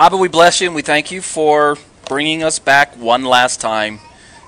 [0.00, 3.98] Abba, we bless you and we thank you for bringing us back one last time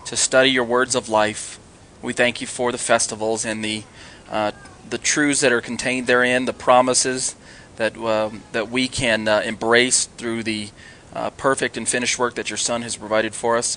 [0.05, 1.59] to study your words of life.
[2.03, 3.83] We thank you for the festivals and the
[4.31, 4.53] uh,
[4.89, 7.35] the truths that are contained therein, the promises
[7.79, 10.69] that um, that we can uh, embrace through the
[11.13, 13.77] uh, perfect and finished work that your Son has provided for us.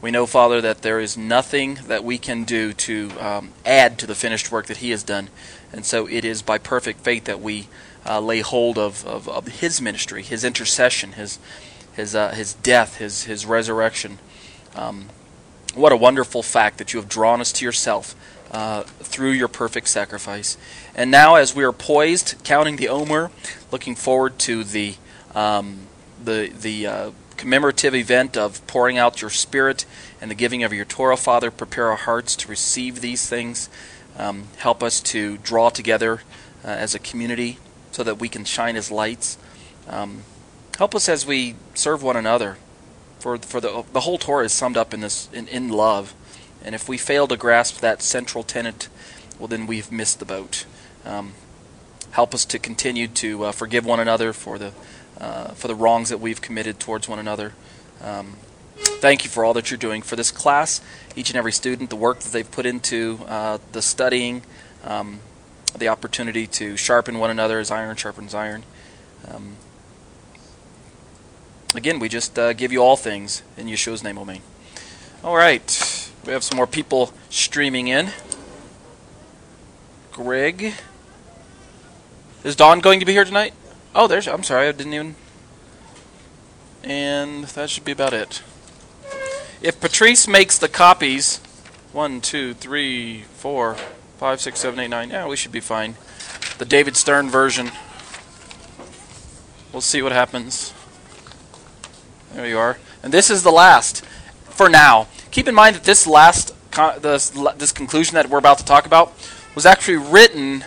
[0.00, 4.08] We know, Father, that there is nothing that we can do to um, add to
[4.08, 5.28] the finished work that He has done,
[5.72, 7.68] and so it is by perfect faith that we
[8.06, 11.38] uh, lay hold of, of, of, his ministry, his intercession, his
[11.94, 14.18] his uh, his death, his his resurrection.
[14.74, 15.08] Um,
[15.74, 18.14] what a wonderful fact that you have drawn us to yourself
[18.50, 20.56] uh, through your perfect sacrifice.
[20.94, 23.30] And now, as we are poised, counting the Omer,
[23.70, 24.96] looking forward to the
[25.34, 25.86] um,
[26.22, 29.84] the the uh, commemorative event of pouring out your Spirit
[30.20, 33.68] and the giving of your Torah, Father, prepare our hearts to receive these things.
[34.18, 36.22] Um, help us to draw together
[36.64, 37.58] uh, as a community
[37.92, 39.38] so that we can shine as lights.
[39.88, 40.24] Um,
[40.76, 42.58] help us as we serve one another.
[43.20, 46.12] For, for the, the whole Torah is summed up in this in, in love.
[46.64, 48.88] And if we fail to grasp that central tenet,
[49.38, 50.64] well, then we've missed the boat.
[51.04, 51.34] Um,
[52.12, 54.72] help us to continue to uh, forgive one another for the
[55.20, 57.52] uh, for the wrongs that we've committed towards one another.
[58.02, 58.34] Um,
[58.76, 60.80] thank you for all that you're doing for this class,
[61.14, 64.42] each and every student, the work that they've put into uh, the studying.
[64.84, 65.20] Um,
[65.78, 68.64] the opportunity to sharpen one another as iron sharpens iron.
[69.28, 69.56] Um,
[71.74, 74.42] again, we just uh, give you all things in Yeshua's name, Amen.
[75.24, 78.10] All right, we have some more people streaming in.
[80.10, 80.74] Greg,
[82.44, 83.54] is Dawn going to be here tonight?
[83.94, 84.26] Oh, there's.
[84.26, 85.14] I'm sorry, I didn't even.
[86.82, 88.42] And that should be about it.
[89.62, 91.38] If Patrice makes the copies,
[91.92, 93.76] one, two, three, four.
[94.22, 95.10] Five, six, seven, eight, nine.
[95.10, 95.96] Yeah, we should be fine.
[96.58, 97.72] The David Stern version.
[99.72, 100.72] We'll see what happens.
[102.32, 102.78] There you are.
[103.02, 104.04] And this is the last
[104.44, 105.08] for now.
[105.32, 106.54] Keep in mind that this last
[107.00, 109.12] this, this conclusion that we're about to talk about
[109.56, 110.66] was actually written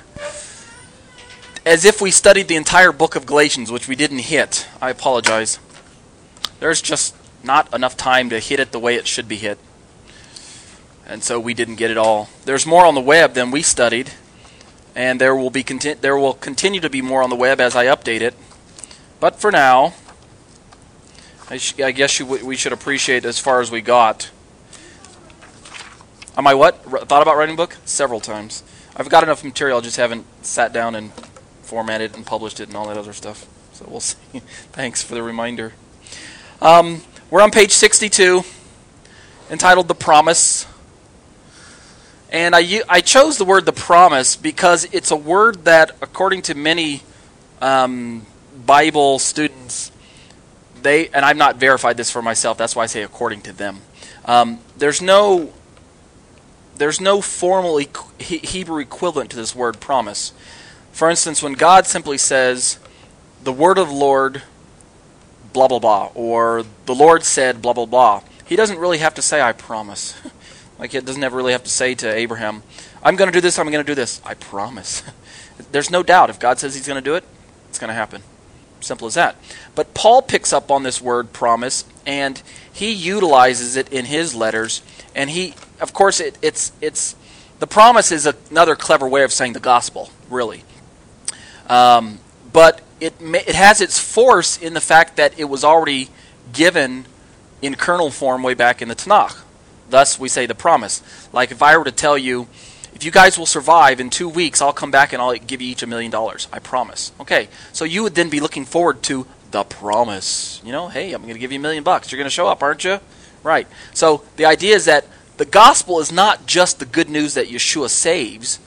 [1.65, 4.67] as if we studied the entire book of Galatians, which we didn't hit.
[4.81, 5.59] I apologize.
[6.59, 9.59] There's just not enough time to hit it the way it should be hit
[11.07, 12.29] and so we didn't get it all.
[12.45, 14.11] There's more on the web than we studied,
[14.95, 17.85] and there will be there will continue to be more on the web as I
[17.85, 18.33] update it.
[19.19, 19.93] But for now,
[21.49, 24.31] I, sh- I guess w- we should appreciate as far as we got.
[26.37, 26.81] Am I what?
[26.91, 28.63] R- thought about writing a book several times.
[28.95, 31.11] I've got enough material, I just haven't sat down and
[31.63, 33.45] formatted and published it and all that other stuff.
[33.73, 34.17] So we'll see.
[34.71, 35.73] Thanks for the reminder.
[36.61, 38.43] Um, we're on page 62,
[39.51, 40.65] entitled "The Promise."
[42.35, 46.53] And I, I chose the word the promise because it's a word that, according to
[46.53, 47.01] many
[47.61, 48.25] um,
[48.65, 49.89] Bible students,
[50.81, 53.79] they, and I've not verified this for myself, that's why I say according to them.
[54.25, 55.53] Um, there's no
[56.75, 57.77] there's no formal
[58.19, 60.33] Hebrew equivalent to this word promise.
[60.91, 62.79] For instance, when God simply says,
[63.45, 64.43] the word of the Lord,
[65.53, 69.21] blah, blah, blah, or the Lord said, blah, blah, blah, he doesn't really have to
[69.21, 70.15] say, I promise.
[70.77, 72.63] Like it doesn't ever really have to say to Abraham,
[73.03, 74.21] I'm going to do this, I'm going to do this.
[74.25, 75.03] I promise.
[75.71, 76.29] There's no doubt.
[76.29, 77.23] If God says he's going to do it,
[77.69, 78.23] it's going to happen.
[78.81, 79.35] Simple as that.
[79.73, 82.41] But Paul picks up on this word promise and
[82.71, 84.81] he utilizes it in his letters.
[85.15, 87.15] And he, of course, it, it's, it's,
[87.59, 90.63] the promise is another clever way of saying the gospel, really.
[91.67, 92.19] Um,
[92.51, 96.09] but it, it has its force in the fact that it was already
[96.53, 97.05] given
[97.61, 99.41] in kernel form way back in the Tanakh.
[99.89, 101.01] Thus, we say the promise.
[101.31, 102.47] Like if I were to tell you,
[102.93, 105.69] if you guys will survive in two weeks, I'll come back and I'll give you
[105.69, 106.47] each a million dollars.
[106.51, 107.11] I promise.
[107.19, 110.61] Okay, so you would then be looking forward to the promise.
[110.63, 112.11] You know, hey, I'm going to give you a million bucks.
[112.11, 112.99] You're going to show up, aren't you?
[113.43, 113.67] Right.
[113.93, 115.05] So the idea is that
[115.37, 118.59] the gospel is not just the good news that Yeshua saves,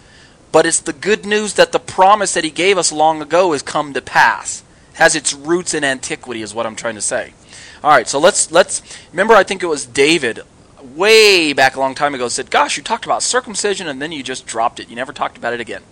[0.52, 3.62] but it's the good news that the promise that he gave us long ago has
[3.62, 4.62] come to pass.
[4.92, 7.32] It has its roots in antiquity is what I'm trying to say.
[7.82, 8.82] All right, so let's let's
[9.12, 10.40] remember I think it was David
[10.98, 14.22] way back a long time ago said, "Gosh, you talked about circumcision and then you
[14.22, 14.88] just dropped it.
[14.88, 15.82] You never talked about it again."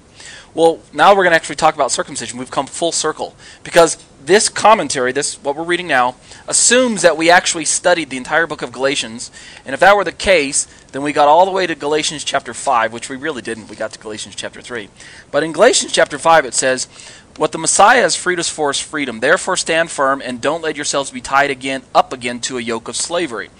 [0.52, 2.38] Well, now we're going to actually talk about circumcision.
[2.38, 6.16] We've come full circle because this commentary, this what we're reading now,
[6.48, 9.30] assumes that we actually studied the entire book of Galatians.
[9.64, 12.54] And if that were the case, then we got all the way to Galatians chapter
[12.54, 13.68] 5, which we really didn't.
[13.68, 14.88] We got to Galatians chapter 3.
[15.30, 16.88] But in Galatians chapter 5 it says,
[17.36, 19.20] "What the Messiah has freed us for is freedom.
[19.20, 22.88] Therefore stand firm and don't let yourselves be tied again up again to a yoke
[22.88, 23.50] of slavery."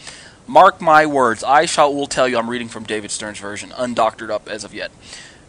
[0.47, 4.31] Mark my words, I shall will tell you I'm reading from David Stern's version, undoctored
[4.31, 4.93] up as of yet.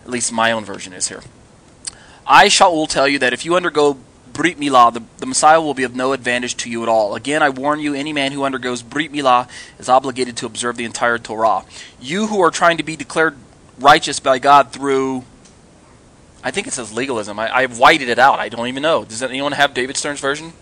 [0.03, 1.21] At least my own version is here.
[2.25, 3.97] I shall will tell you that if you undergo
[4.33, 7.15] Brit Milah, the, the Messiah will be of no advantage to you at all.
[7.15, 9.47] Again, I warn you, any man who undergoes Brit Milah
[9.79, 11.63] is obligated to observe the entire Torah.
[11.99, 13.35] You who are trying to be declared
[13.79, 15.23] righteous by God through,
[16.44, 17.39] I think it says legalism.
[17.39, 18.39] I, I've whited it out.
[18.39, 19.05] I don't even know.
[19.05, 20.53] Does anyone have David Stern's version?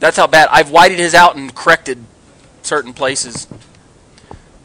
[0.00, 0.48] That's how bad.
[0.50, 2.04] I've whited his out and corrected
[2.62, 3.46] certain places.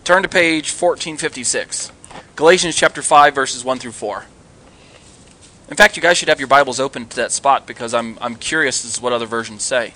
[0.03, 1.91] Turn to page 1456.
[2.35, 4.25] Galatians chapter 5, verses 1 through 4.
[5.69, 8.35] In fact, you guys should have your Bibles open to that spot because I'm, I'm
[8.35, 9.93] curious as to what other versions say.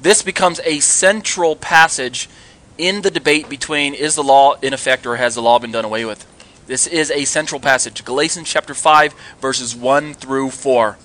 [0.00, 2.28] This becomes a central passage
[2.76, 5.84] in the debate between is the law in effect or has the law been done
[5.84, 6.24] away with.
[6.68, 8.04] This is a central passage.
[8.04, 10.98] Galatians chapter 5, verses 1 through 4.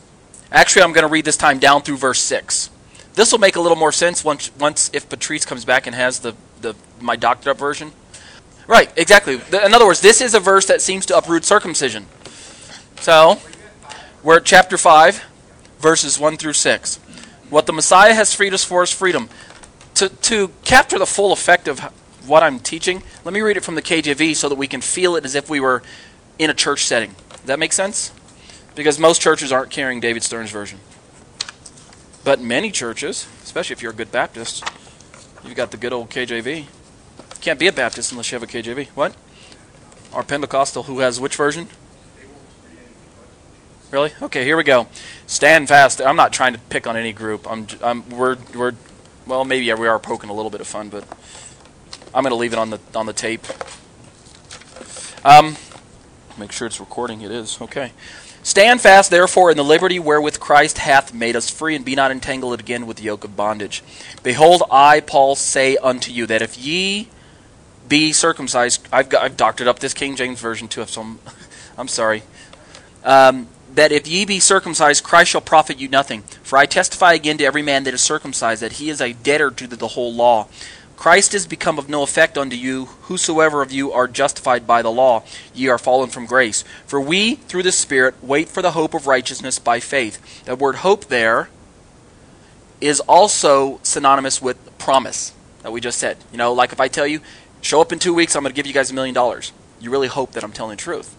[0.51, 2.69] Actually, I'm going to read this time down through verse 6.
[3.15, 6.19] This will make a little more sense once, once if Patrice comes back and has
[6.19, 7.91] the, the my doctored up version.
[8.67, 9.35] Right, exactly.
[9.35, 12.05] In other words, this is a verse that seems to uproot circumcision.
[13.01, 13.39] So,
[14.23, 15.23] we're at chapter 5,
[15.79, 16.95] verses 1 through 6.
[17.49, 19.29] What the Messiah has freed us for is freedom.
[19.95, 21.79] To, to capture the full effect of
[22.25, 25.15] what I'm teaching, let me read it from the KJV so that we can feel
[25.17, 25.83] it as if we were
[26.39, 27.13] in a church setting.
[27.29, 28.13] Does that make sense?
[28.75, 30.79] Because most churches aren't carrying David Stern's version.
[32.23, 34.63] But many churches, especially if you're a good Baptist,
[35.43, 36.65] you've got the good old KJV.
[37.41, 38.87] Can't be a Baptist unless you have a KJV.
[38.89, 39.15] What?
[40.13, 41.67] Our Pentecostal who has which version?
[43.91, 44.11] Really?
[44.21, 44.87] Okay, here we go.
[45.27, 46.01] Stand fast.
[46.01, 47.45] I'm not trying to pick on any group.
[47.49, 48.73] I'm, I'm we're we're
[49.27, 51.03] well, maybe we are poking a little bit of fun, but
[52.13, 53.45] I'm going to leave it on the on the tape.
[55.23, 55.57] Um,
[56.39, 57.21] make sure it's recording.
[57.21, 57.61] It is.
[57.61, 57.91] Okay.
[58.43, 62.11] Stand fast, therefore, in the liberty wherewith Christ hath made us free, and be not
[62.11, 63.81] entangled again with the yoke of bondage.
[64.21, 67.07] Behold, I, Paul, say unto you that if ye
[67.87, 71.19] be circumcised, I've, got, I've doctored up this King James version too, so I'm,
[71.77, 72.23] I'm sorry.
[73.05, 76.21] Um, that if ye be circumcised, Christ shall profit you nothing.
[76.43, 79.51] For I testify again to every man that is circumcised that he is a debtor
[79.51, 80.47] to the whole law.
[80.95, 84.91] Christ is become of no effect unto you, whosoever of you are justified by the
[84.91, 85.23] law,
[85.53, 86.63] ye are fallen from grace.
[86.85, 90.45] For we, through the Spirit, wait for the hope of righteousness by faith.
[90.45, 91.49] The word hope there
[92.79, 96.17] is also synonymous with promise that we just said.
[96.31, 97.21] You know, like if I tell you,
[97.61, 99.51] show up in two weeks, I'm going to give you guys a million dollars.
[99.79, 101.15] You really hope that I'm telling the truth.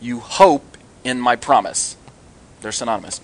[0.00, 1.96] You hope in my promise.
[2.60, 3.20] They're synonymous.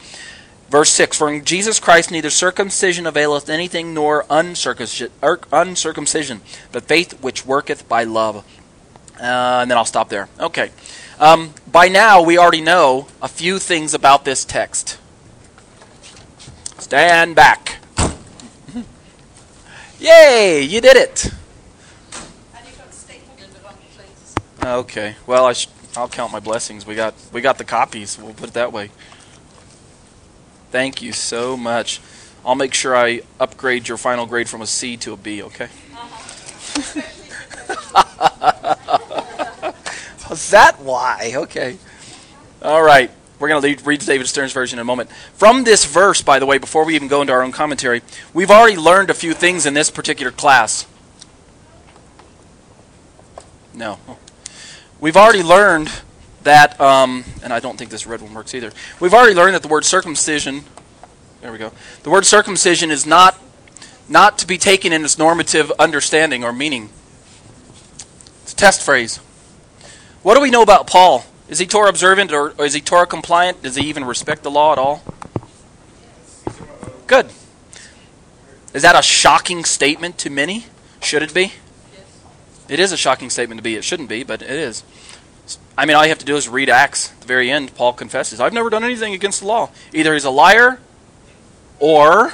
[0.69, 6.41] Verse 6 For in Jesus Christ neither circumcision availeth anything nor uncircumcision,
[6.73, 8.45] but faith which worketh by love.
[9.19, 10.29] Uh, and then I'll stop there.
[10.39, 10.71] Okay.
[11.19, 14.99] Um, by now, we already know a few things about this text.
[16.79, 17.79] Stand back.
[19.99, 20.63] Yay!
[20.63, 21.31] You did it!
[24.63, 25.15] Okay.
[25.29, 26.87] Well, I sh- I'll count my blessings.
[26.87, 28.19] We got we got the copies.
[28.19, 28.91] We'll put it that way.
[30.71, 32.01] Thank you so much.
[32.45, 35.69] I'll make sure I upgrade your final grade from a C to a B, okay?
[40.29, 41.33] Was that why?
[41.35, 41.77] Okay.
[42.63, 43.11] All right.
[43.39, 45.11] We're going to read David Stern's version in a moment.
[45.35, 48.51] From this verse, by the way, before we even go into our own commentary, we've
[48.51, 50.87] already learned a few things in this particular class.
[53.75, 53.99] No.
[55.01, 55.91] We've already learned
[56.47, 58.73] that, um, and I don't think this red one works either.
[58.99, 60.65] We've already learned that the word circumcision,
[61.43, 61.71] there we go.
[62.03, 63.38] The word circumcision is not
[64.09, 66.91] not to be taken in its normative understanding or meaning.
[68.43, 69.17] It's a test phrase.
[70.23, 71.25] What do we know about Paul?
[71.49, 73.62] Is he Torah observant or, or is he Torah compliant?
[73.62, 75.03] Does he even respect the law at all?
[77.09, 77.31] Good.
[78.73, 80.67] Is that a shocking statement to many?
[81.00, 81.53] Should it be?
[82.69, 83.75] It is a shocking statement to be.
[83.75, 84.85] It shouldn't be, but it is.
[85.78, 87.12] I mean, all you have to do is read Acts.
[87.12, 89.71] At the very end, Paul confesses, I've never done anything against the law.
[89.92, 90.80] Either he's a liar
[91.78, 92.33] or.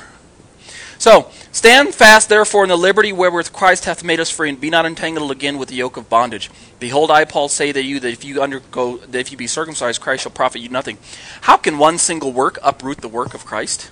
[0.99, 4.71] So, stand fast, therefore, in the liberty wherewith Christ hath made us free, and be
[4.71, 6.49] not entangled again with the yoke of bondage.
[6.79, 10.01] Behold, I, Paul, say to you that if you undergo, that if you be circumcised,
[10.01, 10.99] Christ shall profit you nothing.
[11.43, 13.91] How can one single work uproot the work of Christ?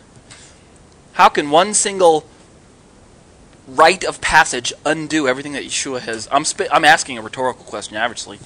[1.15, 2.25] How can one single
[3.67, 6.29] rite of passage undo everything that Yeshua has?
[6.31, 8.39] I'm, sp- I'm asking a rhetorical question, obviously.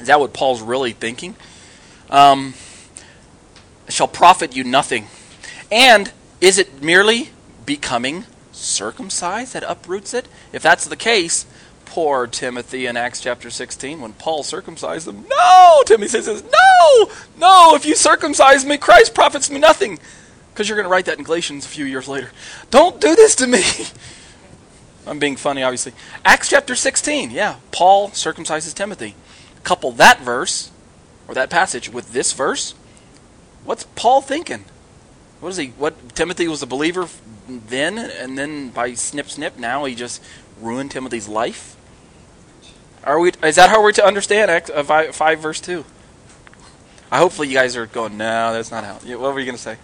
[0.00, 1.34] Is that what Paul's really thinking?
[2.10, 2.54] Um,
[3.88, 5.06] shall profit you nothing.
[5.70, 7.30] And is it merely
[7.64, 10.28] becoming circumcised that uproots it?
[10.52, 11.46] If that's the case,
[11.84, 15.82] poor Timothy in Acts chapter 16, when Paul circumcised him, no!
[15.86, 17.10] Timothy says, no!
[17.38, 19.98] No, if you circumcise me, Christ profits me nothing.
[20.52, 22.30] Because you're going to write that in Galatians a few years later.
[22.70, 23.62] Don't do this to me!
[25.06, 25.92] I'm being funny, obviously.
[26.24, 27.56] Acts chapter 16, yeah.
[27.70, 29.14] Paul circumcises Timothy
[29.66, 30.70] couple that verse
[31.26, 32.74] or that passage with this verse,
[33.64, 34.64] what's Paul thinking?
[35.40, 35.66] What is he?
[35.76, 37.08] What Timothy was a believer
[37.48, 40.22] then, and then by snip snip now he just
[40.60, 41.76] ruined Timothy's life.
[43.04, 43.32] Are we?
[43.42, 45.84] Is that how we're to understand Acts, uh, five, five verse two?
[47.10, 48.16] I hopefully you guys are going.
[48.16, 48.94] No, that's not how.
[49.18, 49.76] What were you going to say?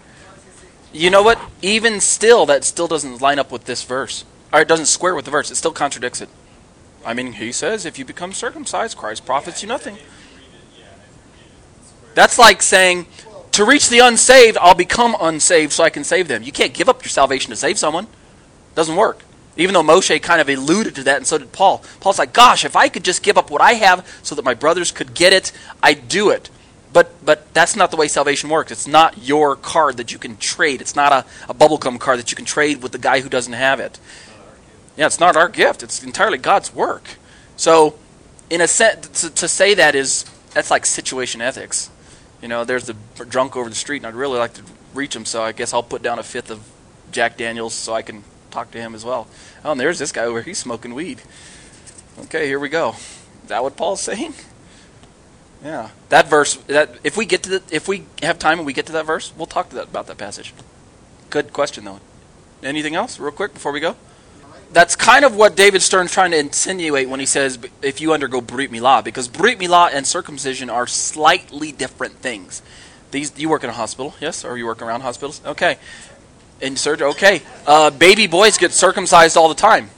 [0.91, 1.39] You know what?
[1.61, 5.25] Even still, that still doesn't line up with this verse, or it doesn't square with
[5.25, 5.51] the verse.
[5.51, 6.29] It still contradicts it.
[7.05, 9.97] I mean, he says, if you become circumcised, Christ profits you nothing.
[12.13, 13.07] That's like saying,
[13.53, 16.43] to reach the unsaved, I'll become unsaved so I can save them.
[16.43, 18.05] You can't give up your salvation to save someone.
[18.05, 19.23] It doesn't work.
[19.55, 21.83] Even though Moshe kind of alluded to that, and so did Paul.
[21.99, 24.55] Paul's like, gosh, if I could just give up what I have so that my
[24.55, 26.49] brothers could get it, I'd do it.
[26.91, 28.71] But but that's not the way salvation works.
[28.71, 30.79] It's not your card that you can trade.
[30.79, 33.53] It's not a, a bubblegum card that you can trade with the guy who doesn't
[33.53, 33.99] have it.
[34.97, 35.83] Yeah, it's not our gift.
[35.83, 37.17] It's entirely God's work.
[37.55, 37.97] So,
[38.49, 41.89] in a sense, to, to say that is that's like situation ethics.
[42.41, 42.95] You know, there's the
[43.25, 45.83] drunk over the street, and I'd really like to reach him, so I guess I'll
[45.83, 46.69] put down a fifth of
[47.11, 49.27] Jack Daniels so I can talk to him as well.
[49.63, 51.21] Oh, and there's this guy over here he's smoking weed.
[52.25, 52.91] Okay, here we go.
[53.43, 54.33] Is that what Paul's saying?
[55.63, 56.55] Yeah, that verse.
[56.67, 59.05] That if we get to the, if we have time and we get to that
[59.05, 60.53] verse, we'll talk that about that passage.
[61.29, 61.99] Good question though.
[62.61, 63.95] Anything else, real quick, before we go?
[64.73, 68.41] That's kind of what David Stern's trying to insinuate when he says if you undergo
[68.41, 72.61] Brit Milah, because Brit Milah and circumcision are slightly different things.
[73.11, 75.77] These you work in a hospital, yes, or you work around hospitals, okay?
[76.59, 77.41] In surgery, okay.
[77.67, 79.91] Uh, baby boys get circumcised all the time,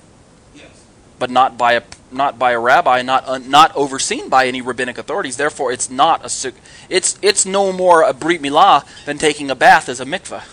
[0.53, 0.85] yes.
[1.17, 4.97] but not by a not by a rabbi, not uh, not overseen by any rabbinic
[4.97, 5.37] authorities.
[5.37, 6.53] Therefore, it's not a
[6.89, 10.43] it's it's no more a Brit Milah than taking a bath as a mikveh.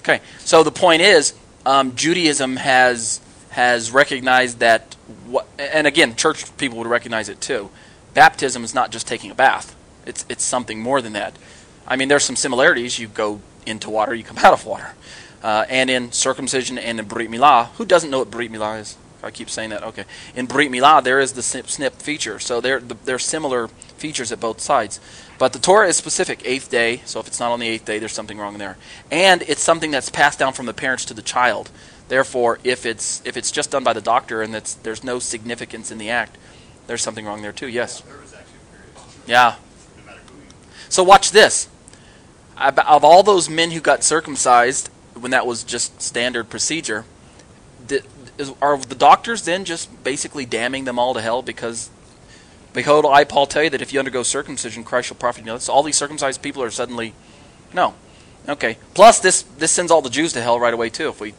[0.00, 1.32] Okay, so the point is
[1.68, 3.20] um, Judaism has
[3.50, 4.96] has recognized that
[5.58, 7.70] and again, church people would recognize it too.
[8.14, 11.36] Baptism is not just taking a bath; it's it's something more than that.
[11.86, 12.98] I mean, there's some similarities.
[12.98, 14.94] You go into water, you come out of water,
[15.42, 17.68] uh, and in circumcision and in Brit Milah.
[17.76, 18.96] Who doesn't know what Brit Milah is?
[19.22, 19.82] I keep saying that.
[19.82, 23.68] Okay, in Brit Milah there is the snip snip feature, so there there are similar
[23.68, 25.00] features at both sides.
[25.38, 27.02] But the Torah is specific, eighth day.
[27.04, 28.76] So if it's not on the eighth day, there's something wrong there.
[29.10, 31.70] And it's something that's passed down from the parents to the child.
[32.08, 35.90] Therefore, if it's if it's just done by the doctor and that's there's no significance
[35.90, 36.38] in the act,
[36.86, 37.68] there's something wrong there too.
[37.68, 38.02] Yes.
[39.26, 39.56] Yeah.
[40.88, 41.68] So watch this.
[42.56, 47.04] Of all those men who got circumcised when that was just standard procedure,
[48.62, 51.90] are the doctors then just basically damning them all to hell because
[52.78, 55.58] Behold, I, Paul, tell you that if you undergo circumcision, Christ shall profit you.
[55.58, 57.14] So all these circumcised people are suddenly,
[57.72, 57.94] no.
[58.48, 58.76] Okay.
[58.94, 61.08] Plus, this this sends all the Jews to hell right away too.
[61.08, 61.34] If we,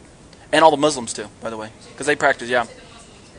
[0.52, 2.48] and all the Muslims too, by the way, because they practice.
[2.48, 2.66] Yeah,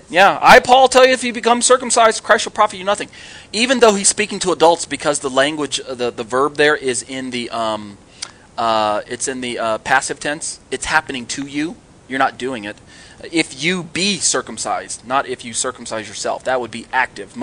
[0.09, 0.39] yeah.
[0.41, 3.09] I, Paul, tell you if you become circumcised, Christ shall profit you nothing.
[3.53, 7.29] Even though he's speaking to adults, because the language, the the verb there is in
[7.29, 7.97] the um,
[8.57, 10.59] uh, it's in the uh, passive tense.
[10.71, 11.75] It's happening to you.
[12.07, 12.77] You're not doing it
[13.31, 16.43] if you be circumcised, not if you circumcise yourself.
[16.45, 17.35] That would be active.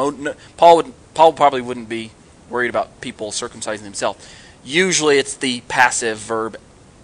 [0.57, 2.13] Paul would Paul probably wouldn't be
[2.49, 4.27] worried about people circumcising themselves.
[4.65, 6.57] Usually, it's the passive verb,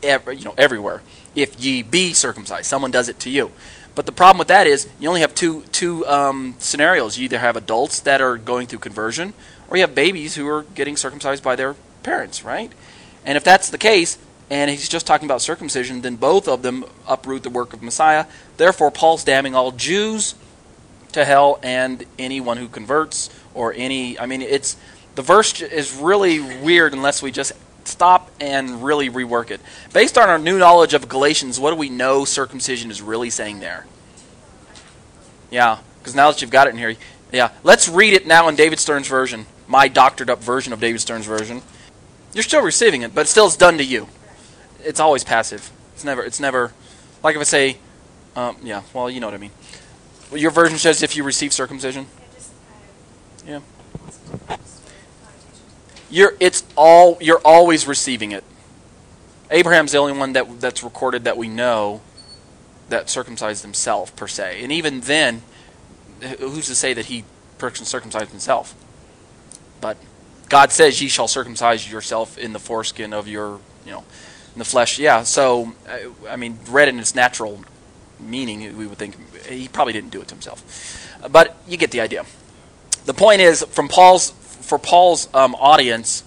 [0.03, 1.03] you know, everywhere.
[1.35, 3.51] If ye be circumcised, someone does it to you.
[3.95, 7.19] But the problem with that is you only have two two um, scenarios.
[7.19, 9.35] You either have adults that are going through conversion,
[9.69, 12.73] or you have babies who are getting circumcised by their parents, right?
[13.25, 14.19] And if that's the case,
[14.51, 18.27] and he's just talking about circumcision, then both of them uproot the work of Messiah.
[18.57, 20.35] Therefore, Paul's damning all Jews
[21.13, 24.19] to hell and anyone who converts or any.
[24.19, 24.77] I mean, it's
[25.15, 27.53] the verse is really weird unless we just
[27.85, 29.61] stop and really rework it.
[29.93, 33.61] Based on our new knowledge of Galatians, what do we know circumcision is really saying
[33.61, 33.87] there?
[35.51, 36.97] Yeah, because now that you've got it in here,
[37.33, 41.01] Yeah, let's read it now in David Stern's version, my doctored up version of David
[41.01, 41.63] Stern's version.
[42.33, 44.09] You're still receiving it, but still it's done to you.
[44.85, 45.71] It's always passive.
[45.95, 46.23] It's never.
[46.23, 46.73] It's never.
[47.23, 47.79] Like if I say,
[48.37, 48.83] um, yeah.
[48.93, 49.53] Well, you know what I mean.
[50.31, 52.07] Well, your version says if you receive circumcision.
[53.47, 53.61] Yeah.
[56.11, 56.35] You're.
[56.41, 57.19] It's all.
[57.21, 58.45] You're always receiving it.
[59.51, 62.01] Abraham's the only one that that's recorded that we know
[62.89, 65.43] that circumcised himself per se, and even then,
[66.39, 67.25] who's to say that he
[67.59, 68.75] circumcised himself?
[69.81, 69.97] But
[70.49, 74.05] God says, "Ye shall circumcise yourself in the foreskin of your, you know,
[74.55, 75.23] in the flesh." Yeah.
[75.25, 75.73] So,
[76.29, 77.63] I mean, read in its natural
[78.19, 80.63] meaning, we would think he probably didn't do it to himself,
[81.31, 82.25] but you get the idea.
[83.05, 86.25] The point is, from Paul's for Paul's um, audience,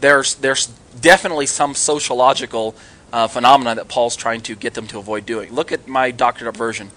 [0.00, 0.68] there's there's
[1.00, 2.74] definitely some sociological
[3.12, 5.52] uh, phenomena that Paul's trying to get them to avoid doing.
[5.52, 6.90] Look at my doctored up version.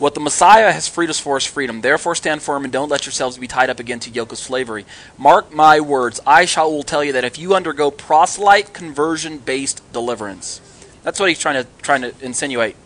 [0.00, 1.82] What the Messiah has freed us for is freedom.
[1.82, 4.86] Therefore, stand firm and don't let yourselves be tied up again to yoke of slavery.
[5.18, 6.20] Mark my words.
[6.26, 10.62] I shall will tell you that if you undergo proselyte conversion based deliverance,
[11.02, 12.76] that's what he's trying to trying to insinuate.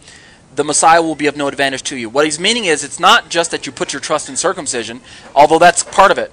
[0.56, 2.11] The Messiah will be of no advantage to you.
[2.11, 5.00] What he's meaning is it's not just that you put your trust in circumcision,
[5.37, 6.33] although that's part of it.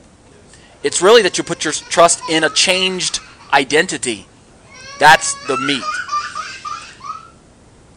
[0.81, 3.19] It's really that you put your trust in a changed
[3.53, 4.25] identity.
[4.97, 5.83] That's the meat.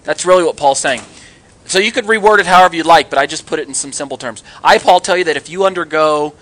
[0.03, 1.01] That's really what Paul's saying.
[1.75, 3.91] So you could reword it however you'd like, but I just put it in some
[3.91, 4.45] simple terms.
[4.63, 6.33] I, Paul, tell you that if you undergo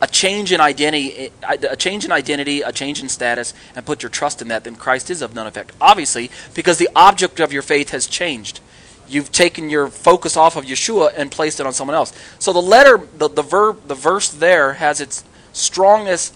[0.00, 4.08] a change in identity, a change in identity, a change in status, and put your
[4.08, 5.72] trust in that, then Christ is of none effect.
[5.78, 8.60] Obviously, because the object of your faith has changed.
[9.06, 12.14] You've taken your focus off of Yeshua and placed it on someone else.
[12.38, 16.34] So the letter, the, the verb, the verse there has its strongest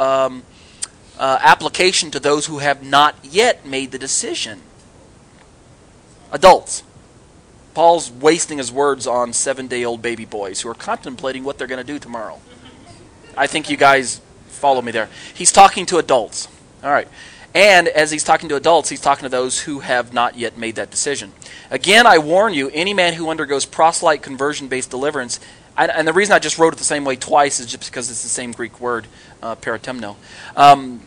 [0.00, 0.42] um,
[1.18, 4.62] uh, application to those who have not yet made the decision.
[6.32, 6.82] Adults.
[7.74, 11.66] Paul's wasting his words on seven day old baby boys who are contemplating what they're
[11.66, 12.40] going to do tomorrow.
[13.36, 15.08] I think you guys follow me there.
[15.34, 16.48] He's talking to adults.
[16.82, 17.08] All right.
[17.54, 20.76] And as he's talking to adults, he's talking to those who have not yet made
[20.76, 21.32] that decision.
[21.70, 25.40] Again, I warn you any man who undergoes proselyte conversion based deliverance,
[25.76, 28.22] and the reason I just wrote it the same way twice is just because it's
[28.22, 29.06] the same Greek word,
[29.42, 30.16] uh, paratemno.
[30.56, 31.00] Um,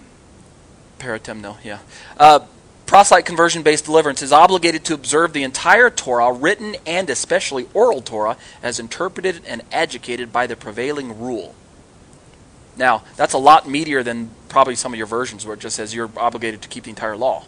[0.99, 1.79] paratemno, yeah.
[2.17, 2.39] Uh,
[2.85, 8.01] proselyte conversion based deliverance is obligated to observe the entire Torah, written and especially oral
[8.01, 11.55] Torah, as interpreted and educated by the prevailing rule.
[12.77, 15.93] Now, that's a lot meatier than probably some of your versions where it just says
[15.93, 17.45] you're obligated to keep the entire law.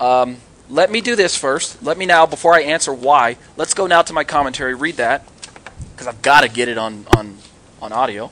[0.00, 0.36] Um,
[0.68, 1.82] let me do this first.
[1.82, 5.26] Let me now, before I answer why, let's go now to my commentary, read that,
[5.92, 7.38] because I've got to get it on, on,
[7.80, 8.30] on audio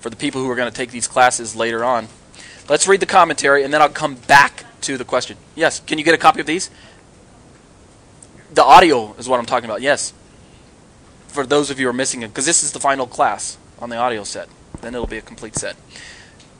[0.00, 2.08] for the people who are going to take these classes later on.
[2.68, 5.36] Let's read the commentary, and then I'll come back to the question.
[5.54, 6.70] Yes, can you get a copy of these?
[8.52, 10.12] The audio is what I'm talking about, yes.
[11.28, 13.90] For those of you who are missing it, because this is the final class on
[13.90, 14.48] the audio set.
[14.80, 15.76] Then it'll be a complete set.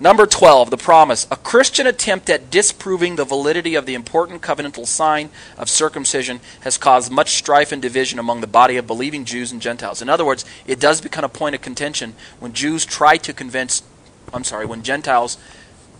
[0.00, 1.26] Number 12, the promise.
[1.30, 6.76] A Christian attempt at disproving the validity of the important covenantal sign of circumcision has
[6.76, 10.02] caused much strife and division among the body of believing Jews and Gentiles.
[10.02, 13.84] In other words, it does become a point of contention when Jews try to convince,
[14.32, 15.38] I'm sorry, when Gentiles,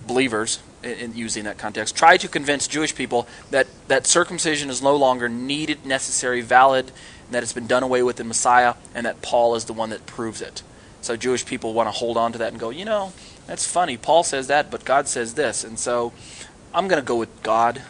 [0.07, 4.97] believers, in, using that context, try to convince Jewish people that, that circumcision is no
[4.97, 6.91] longer needed, necessary, valid,
[7.31, 10.07] that it's been done away with in Messiah, and that Paul is the one that
[10.07, 10.63] proves it.
[11.01, 13.13] So Jewish people want to hold on to that and go, you know,
[13.47, 13.97] that's funny.
[13.97, 15.65] Paul says that, but God says this.
[15.65, 16.13] And so
[16.73, 17.83] I'm going to go with God.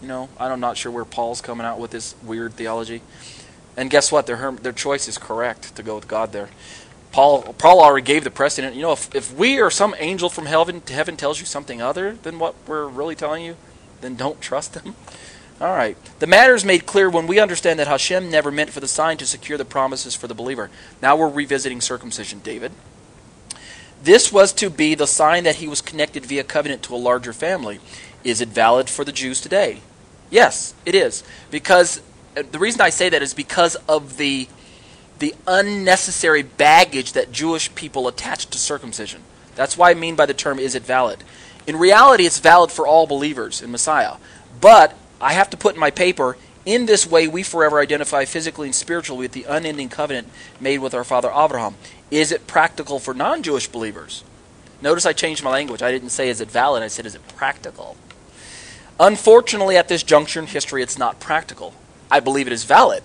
[0.00, 3.02] You know, I'm not sure where Paul's coming out with this weird theology.
[3.76, 4.26] And guess what?
[4.26, 6.50] Their, their choice is correct to go with God there.
[7.12, 8.74] Paul, Paul already gave the precedent.
[8.74, 12.14] You know, if, if we or some angel from heaven, heaven tells you something other
[12.14, 13.56] than what we're really telling you,
[14.00, 14.96] then don't trust them.
[15.60, 15.96] All right.
[16.18, 19.18] The matter is made clear when we understand that Hashem never meant for the sign
[19.18, 20.70] to secure the promises for the believer.
[21.00, 22.72] Now we're revisiting circumcision, David.
[24.02, 27.32] This was to be the sign that he was connected via covenant to a larger
[27.32, 27.78] family.
[28.24, 29.80] Is it valid for the Jews today?
[30.30, 31.22] Yes, it is.
[31.50, 32.00] Because
[32.36, 34.48] uh, the reason I say that is because of the
[35.22, 39.22] the unnecessary baggage that Jewish people attach to circumcision.
[39.54, 41.22] That's why I mean by the term is it valid.
[41.64, 44.16] In reality, it's valid for all believers in Messiah.
[44.60, 48.66] But I have to put in my paper, in this way we forever identify physically
[48.66, 50.28] and spiritually with the unending covenant
[50.60, 51.76] made with our father Abraham.
[52.10, 54.24] Is it practical for non Jewish believers?
[54.80, 55.82] Notice I changed my language.
[55.82, 57.96] I didn't say is it valid, I said is it practical.
[58.98, 61.74] Unfortunately, at this juncture in history, it's not practical.
[62.10, 63.04] I believe it is valid,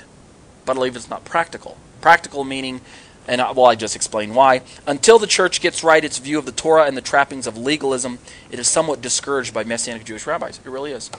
[0.66, 1.78] but I believe it's not practical.
[2.08, 2.80] Practical meaning,
[3.28, 4.62] and I, well, I just explained why.
[4.88, 8.20] Until the church gets right its view of the Torah and the trappings of legalism,
[8.50, 10.62] it is somewhat discouraged by Messianic Jewish rabbis.
[10.64, 11.12] It really is.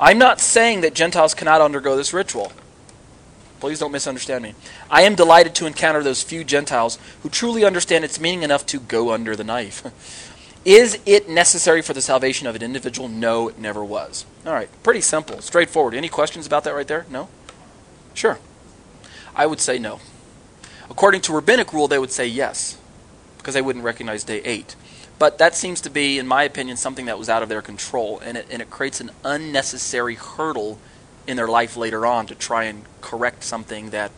[0.00, 2.50] I'm not saying that Gentiles cannot undergo this ritual.
[3.60, 4.54] Please don't misunderstand me.
[4.90, 8.80] I am delighted to encounter those few Gentiles who truly understand its meaning enough to
[8.80, 9.84] go under the knife.
[10.64, 13.06] Is it necessary for the salvation of an individual?
[13.06, 14.26] No, it never was.
[14.44, 15.94] All right, pretty simple, straightforward.
[15.94, 17.06] Any questions about that right there?
[17.08, 17.28] No?
[18.14, 18.40] Sure.
[19.38, 20.00] I would say no.
[20.90, 22.76] According to rabbinic rule, they would say yes,
[23.38, 24.74] because they wouldn't recognize day eight.
[25.18, 28.20] But that seems to be, in my opinion, something that was out of their control,
[28.20, 30.78] and it, and it creates an unnecessary hurdle
[31.26, 34.10] in their life later on to try and correct something that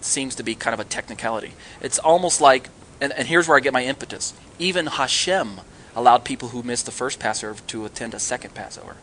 [0.00, 1.52] seems to be kind of a technicality.
[1.80, 2.68] It's almost like,
[3.00, 4.32] and, and here's where I get my impetus.
[4.58, 5.60] Even Hashem
[5.96, 8.96] allowed people who missed the first Passover to attend a second Passover.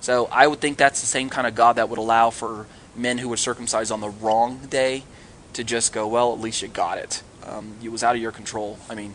[0.00, 3.18] So I would think that's the same kind of God that would allow for men
[3.18, 5.04] who were circumcised on the wrong day
[5.52, 7.22] to just go, well, at least you got it.
[7.44, 8.78] Um, it was out of your control.
[8.88, 9.14] I mean,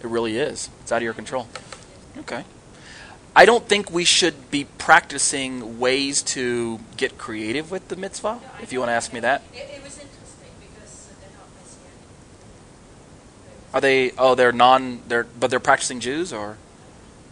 [0.00, 0.68] it really is.
[0.82, 1.48] It's out of your control.
[2.18, 2.44] Okay.
[3.34, 8.72] I don't think we should be practicing ways to get creative with the mitzvah, if
[8.72, 9.42] you want to ask me that.
[9.52, 11.98] It, it was interesting because they're not messianic.
[13.72, 14.10] Are they?
[14.18, 15.02] Oh, they're non.
[15.06, 16.58] They're but they're practicing Jews, or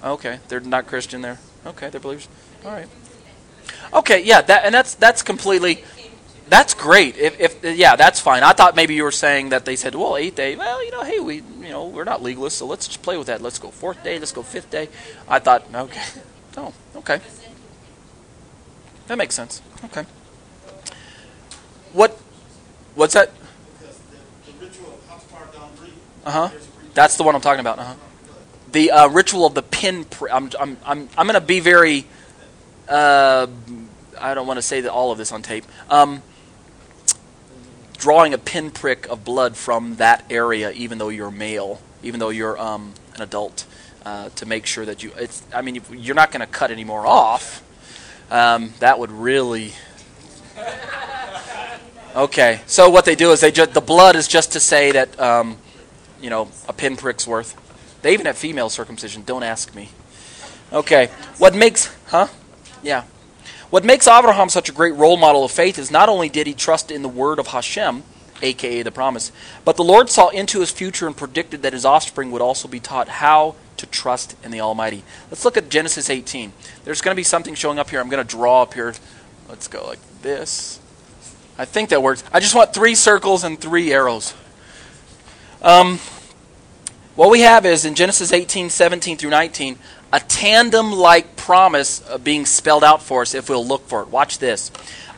[0.04, 1.20] okay, they're not Christian.
[1.20, 1.90] They're okay.
[1.90, 2.28] They're believers.
[2.64, 2.86] All right.
[3.92, 5.84] Okay, yeah, that and that's that's completely.
[6.48, 7.18] That's great.
[7.18, 8.42] If, if yeah, that's fine.
[8.42, 10.56] I thought maybe you were saying that they said, well, eighth day.
[10.56, 13.26] Well, you know, hey, we you know we're not legalists, so let's just play with
[13.26, 13.42] that.
[13.42, 14.18] Let's go fourth day.
[14.18, 14.88] Let's go fifth day.
[15.28, 16.02] I thought, okay,
[16.56, 17.20] oh, okay,
[19.08, 19.60] that makes sense.
[19.84, 20.04] Okay.
[21.92, 22.12] What?
[22.94, 23.30] What's that?
[26.24, 26.50] Uh huh.
[26.94, 27.78] That's the one I'm talking about.
[27.78, 27.94] Uh-huh.
[28.72, 30.04] The uh, ritual of the pin.
[30.04, 32.06] Pr- I'm I'm I'm I'm going to be very.
[32.88, 33.46] Uh,
[34.18, 35.64] I don't want to say that all of this on tape.
[35.90, 36.22] Um,
[37.98, 42.58] drawing a pinprick of blood from that area, even though you're male, even though you're
[42.58, 43.66] um, an adult,
[44.06, 45.12] uh, to make sure that you.
[45.16, 45.42] It's.
[45.52, 47.62] I mean, you're not going to cut any more off.
[48.30, 49.72] Um, that would really.
[52.16, 55.20] Okay, so what they do is they just the blood is just to say that
[55.20, 55.56] um,
[56.20, 57.54] you know a pinprick's worth.
[58.02, 59.22] They even have female circumcision.
[59.24, 59.90] Don't ask me.
[60.72, 62.28] Okay, what makes huh?
[62.82, 63.04] Yeah.
[63.70, 66.54] What makes Abraham such a great role model of faith is not only did he
[66.54, 68.02] trust in the word of Hashem,
[68.40, 69.30] aka the promise,
[69.64, 72.80] but the Lord saw into his future and predicted that his offspring would also be
[72.80, 75.02] taught how to trust in the Almighty.
[75.30, 76.52] Let's look at Genesis 18.
[76.84, 78.00] There's going to be something showing up here.
[78.00, 78.94] I'm going to draw up here.
[79.48, 80.80] Let's go like this.
[81.58, 82.22] I think that works.
[82.32, 84.34] I just want three circles and three arrows.
[85.60, 85.98] Um,
[87.16, 89.78] what we have is in Genesis 18, 17 through 19,
[90.12, 94.08] a tandem like promise being spelled out for us if we'll look for it.
[94.08, 94.70] Watch this.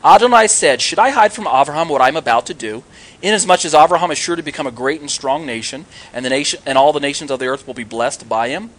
[0.04, 2.82] Adonai said, Should I hide from Abraham what I'm about to do?
[3.22, 6.60] Inasmuch as Abraham is sure to become a great and strong nation, and, the nation,
[6.64, 8.70] and all the nations of the earth will be blessed by him.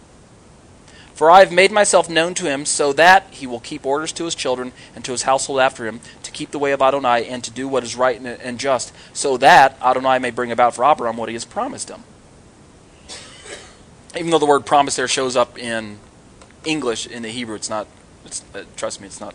[1.14, 4.24] For I have made myself known to him, so that he will keep orders to
[4.24, 7.44] his children and to his household after him, to keep the way of Adonai and
[7.44, 11.16] to do what is right and just, so that Adonai may bring about for Abraham
[11.16, 12.02] what he has promised him.
[14.16, 15.98] Even though the word promise there shows up in
[16.64, 17.86] English, in the Hebrew, it's not.
[18.24, 19.34] It's, uh, trust me, it's not.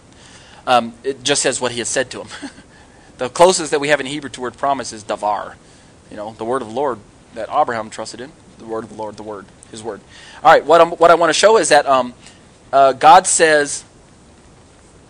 [0.65, 2.51] Um, it just says what he has said to him.
[3.17, 5.55] the closest that we have in Hebrew to word promise is davar.
[6.11, 6.99] You know, the word of the Lord
[7.33, 8.31] that Abraham trusted in.
[8.59, 10.01] The word of the Lord, the word, his word.
[10.43, 12.13] All right, what, I'm, what I want to show is that um,
[12.71, 13.83] uh, God says,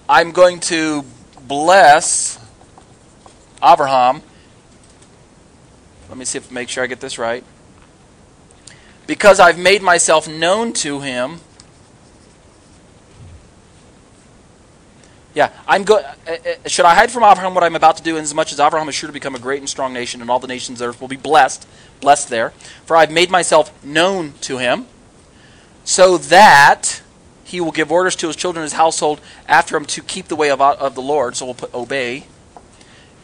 [0.10, 1.04] I'm going to
[1.48, 2.40] bless
[3.64, 4.22] Abraham.
[6.10, 7.44] Let me see if make sure I get this right.
[9.08, 11.40] Because I've made myself known to him.
[15.34, 18.18] Yeah, I'm go- uh, uh, Should I hide from Abraham what I'm about to do,
[18.18, 20.48] inasmuch as Abraham is sure to become a great and strong nation, and all the
[20.48, 21.68] nations of the earth will be blessed,
[22.02, 22.50] blessed there.
[22.86, 24.88] For I've made myself known to him,
[25.86, 27.02] so that
[27.44, 30.50] he will give orders to his children his household after him to keep the way
[30.50, 31.36] of, of the Lord.
[31.36, 32.26] So we'll put obey,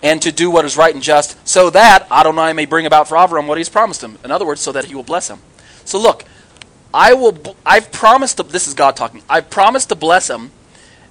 [0.04, 3.18] and to do what is right and just, so that Adonai may bring about for
[3.18, 4.20] Abraham what he's promised him.
[4.24, 5.40] In other words, so that he will bless him.
[5.86, 6.26] So look,
[6.94, 7.56] I will.
[7.66, 8.38] I've promised.
[8.38, 9.24] To, this is God talking.
[9.30, 10.52] I've promised to bless him,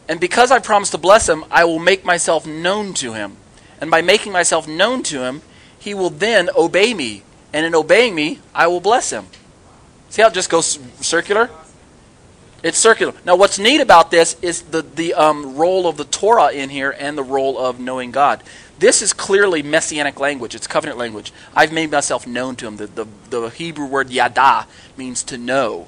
[0.08, 3.36] and because I promised to bless him, I will make myself known to him.
[3.80, 5.42] And by making myself known to him,
[5.78, 9.26] he will then obey me, and in obeying me, I will bless him.
[10.08, 11.50] See how it just goes circular?
[12.62, 13.12] It's circular.
[13.24, 16.94] Now, what's neat about this is the the um, role of the Torah in here
[16.96, 18.42] and the role of knowing God.
[18.82, 20.56] This is clearly messianic language.
[20.56, 21.32] It's covenant language.
[21.54, 22.78] I've made myself known to him.
[22.78, 24.66] The, the, the Hebrew word yada
[24.96, 25.86] means to know.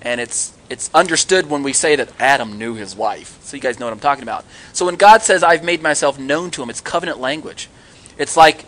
[0.00, 3.42] And it's, it's understood when we say that Adam knew his wife.
[3.42, 4.44] So you guys know what I'm talking about.
[4.72, 7.68] So when God says, I've made myself known to him, it's covenant language.
[8.16, 8.64] It's like,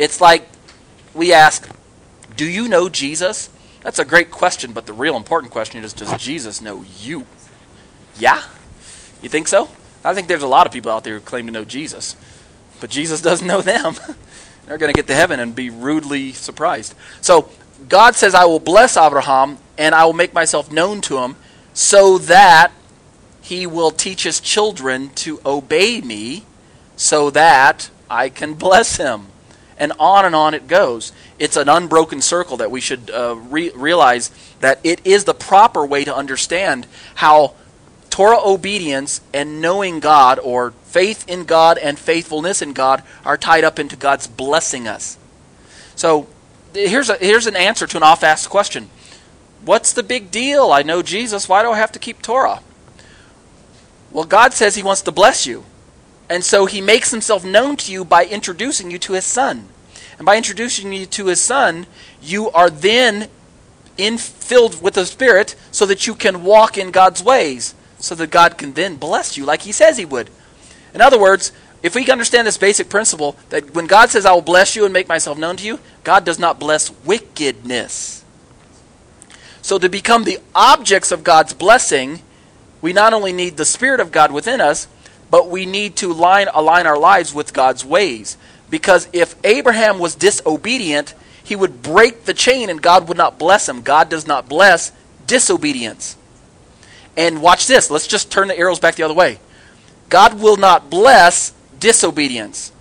[0.00, 0.48] it's like
[1.14, 1.70] we ask,
[2.36, 3.50] Do you know Jesus?
[3.82, 7.26] That's a great question, but the real important question is, Does Jesus know you?
[8.18, 8.42] Yeah?
[9.22, 9.68] You think so?
[10.04, 12.16] I think there's a lot of people out there who claim to know Jesus.
[12.82, 13.94] But Jesus doesn't know them.
[14.66, 16.96] They're going to get to heaven and be rudely surprised.
[17.20, 17.48] So
[17.88, 21.36] God says, I will bless Abraham and I will make myself known to him
[21.74, 22.72] so that
[23.40, 26.44] he will teach his children to obey me
[26.96, 29.28] so that I can bless him.
[29.78, 31.12] And on and on it goes.
[31.38, 35.86] It's an unbroken circle that we should uh, re- realize that it is the proper
[35.86, 37.54] way to understand how
[38.12, 43.64] Torah obedience and knowing God, or faith in God and faithfulness in God, are tied
[43.64, 45.16] up into God's blessing us.
[45.96, 46.28] So
[46.74, 48.90] here's, a, here's an answer to an oft asked question
[49.64, 50.72] What's the big deal?
[50.72, 51.48] I know Jesus.
[51.48, 52.60] Why do I have to keep Torah?
[54.10, 55.64] Well, God says He wants to bless you.
[56.28, 59.68] And so He makes Himself known to you by introducing you to His Son.
[60.18, 61.86] And by introducing you to His Son,
[62.20, 63.30] you are then
[63.96, 68.30] in, filled with the Spirit so that you can walk in God's ways, so that
[68.30, 70.28] God can then bless you like He says He would.
[70.92, 74.42] In other words, if we understand this basic principle that when God says, I will
[74.42, 78.24] bless you and make myself known to you, God does not bless wickedness.
[79.62, 82.20] So to become the objects of God's blessing,
[82.80, 84.88] we not only need the Spirit of God within us,
[85.30, 88.36] but we need to line, align our lives with God's ways.
[88.68, 93.68] Because if Abraham was disobedient, he would break the chain and God would not bless
[93.68, 93.82] him.
[93.82, 94.92] God does not bless
[95.26, 96.16] disobedience.
[97.16, 97.90] And watch this.
[97.90, 99.38] Let's just turn the arrows back the other way.
[100.08, 102.72] God will not bless disobedience.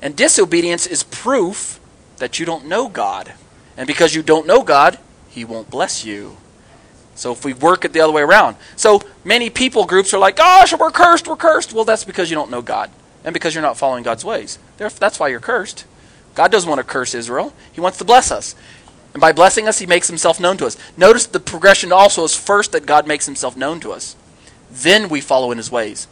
[0.00, 1.80] And disobedience is proof
[2.18, 3.32] that you don't know God.
[3.76, 6.36] And because you don't know God, He won't bless you.
[7.14, 8.56] So if we work it the other way around.
[8.76, 11.72] So many people groups are like, gosh, we're cursed, we're cursed.
[11.72, 12.90] Well, that's because you don't know God.
[13.24, 14.58] And because you're not following God's ways.
[14.76, 15.84] That's why you're cursed.
[16.34, 17.54] God doesn't want to curse Israel.
[17.72, 18.54] He wants to bless us.
[19.14, 20.76] And by blessing us, he makes himself known to us.
[20.96, 24.16] Notice the progression also is first that God makes himself known to us.
[24.70, 26.08] Then we follow in his ways.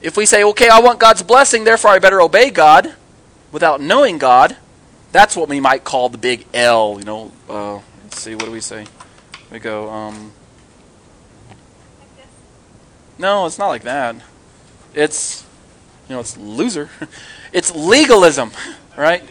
[0.00, 2.94] If we say, okay, I want God's blessing, therefore I better obey God,
[3.50, 4.56] without knowing God,
[5.10, 6.96] that's what we might call the big L.
[7.00, 8.86] You know, uh, let's see, what do we say?
[9.50, 10.32] We go, um,
[13.18, 14.14] no, it's not like that.
[14.94, 15.44] It's,
[16.08, 16.88] you know, it's loser.
[17.52, 18.52] it's legalism,
[18.96, 19.24] right?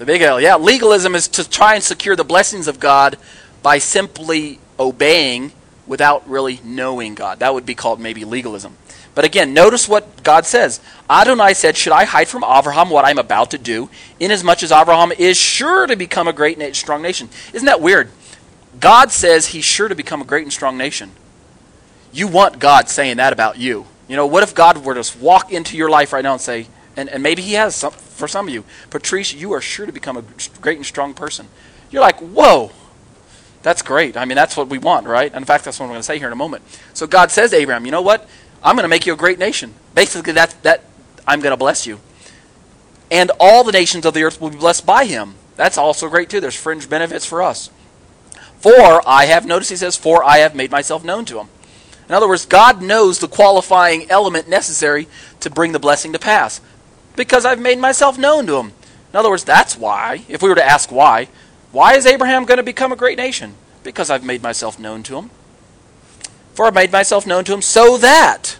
[0.00, 0.40] The big L.
[0.40, 3.18] Yeah, legalism is to try and secure the blessings of God
[3.62, 5.52] by simply obeying
[5.86, 7.40] without really knowing God.
[7.40, 8.78] That would be called maybe legalism.
[9.14, 10.80] But again, notice what God says.
[11.10, 15.12] Adonai said, Should I hide from Abraham what I'm about to do, inasmuch as Abraham
[15.12, 17.28] is sure to become a great and strong nation?
[17.52, 18.08] Isn't that weird?
[18.80, 21.10] God says he's sure to become a great and strong nation.
[22.10, 23.84] You want God saying that about you.
[24.08, 26.68] You know, what if God were to walk into your life right now and say,
[27.00, 29.92] and, and maybe he has some, for some of you, Patrice, you are sure to
[29.92, 30.24] become a
[30.60, 31.48] great and strong person.
[31.90, 32.72] You're like, whoa,
[33.62, 34.18] that's great.
[34.18, 35.32] I mean, that's what we want, right?
[35.32, 36.62] And in fact, that's what I'm going to say here in a moment.
[36.92, 38.28] So God says to Abraham, you know what?
[38.62, 39.72] I'm going to make you a great nation.
[39.94, 40.84] Basically, that, that
[41.26, 42.00] I'm going to bless you.
[43.10, 45.36] And all the nations of the earth will be blessed by him.
[45.56, 46.40] That's also great, too.
[46.40, 47.70] There's fringe benefits for us.
[48.58, 51.48] For I have, noticed he says, for I have made myself known to him.
[52.10, 55.08] In other words, God knows the qualifying element necessary
[55.40, 56.60] to bring the blessing to pass.
[57.16, 58.72] Because I've made myself known to him.
[59.12, 61.28] In other words, that's why, if we were to ask why,
[61.72, 63.54] why is Abraham going to become a great nation?
[63.82, 65.30] Because I've made myself known to him.
[66.54, 68.58] For I made myself known to him so that.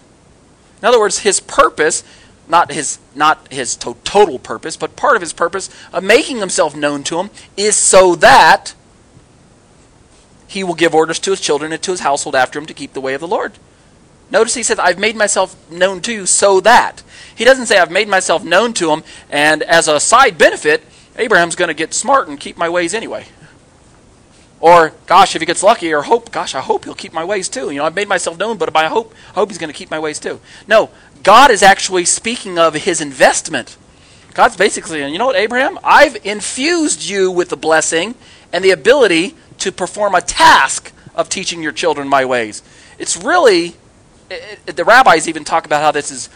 [0.80, 2.02] In other words, his purpose,
[2.48, 6.74] not his not his to- total purpose, but part of his purpose of making himself
[6.74, 8.74] known to him is so that
[10.46, 12.92] he will give orders to his children and to his household after him to keep
[12.92, 13.52] the way of the Lord.
[14.30, 17.02] Notice he says, I've made myself known to you so that.
[17.34, 20.82] He doesn't say, I've made myself known to him, and as a side benefit,
[21.16, 23.26] Abraham's going to get smart and keep my ways anyway.
[24.60, 27.48] Or, gosh, if he gets lucky, or hope, gosh, I hope he'll keep my ways
[27.48, 27.70] too.
[27.70, 29.90] You know, I've made myself known, but I hope, I hope he's going to keep
[29.90, 30.38] my ways too.
[30.68, 30.90] No,
[31.22, 33.76] God is actually speaking of his investment.
[34.34, 35.78] God's basically you know what, Abraham?
[35.82, 38.14] I've infused you with the blessing
[38.52, 42.62] and the ability to perform a task of teaching your children my ways.
[42.98, 43.74] It's really,
[44.30, 46.28] it, it, the rabbis even talk about how this is,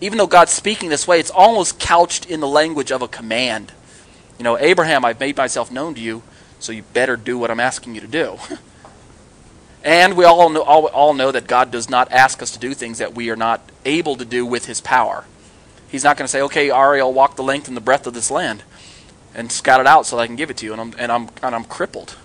[0.00, 3.72] even though God's speaking this way, it's almost couched in the language of a command.
[4.38, 6.22] You know, Abraham, I've made myself known to you,
[6.60, 8.38] so you better do what I'm asking you to do.
[9.84, 12.72] and we all know, all, all know that God does not ask us to do
[12.72, 15.24] things that we are not able to do with his power.
[15.88, 18.30] He's not going to say, okay, Ariel, walk the length and the breadth of this
[18.30, 18.62] land
[19.34, 21.28] and scout it out so I can give it to you, and I'm, and I'm,
[21.42, 22.16] and I'm crippled.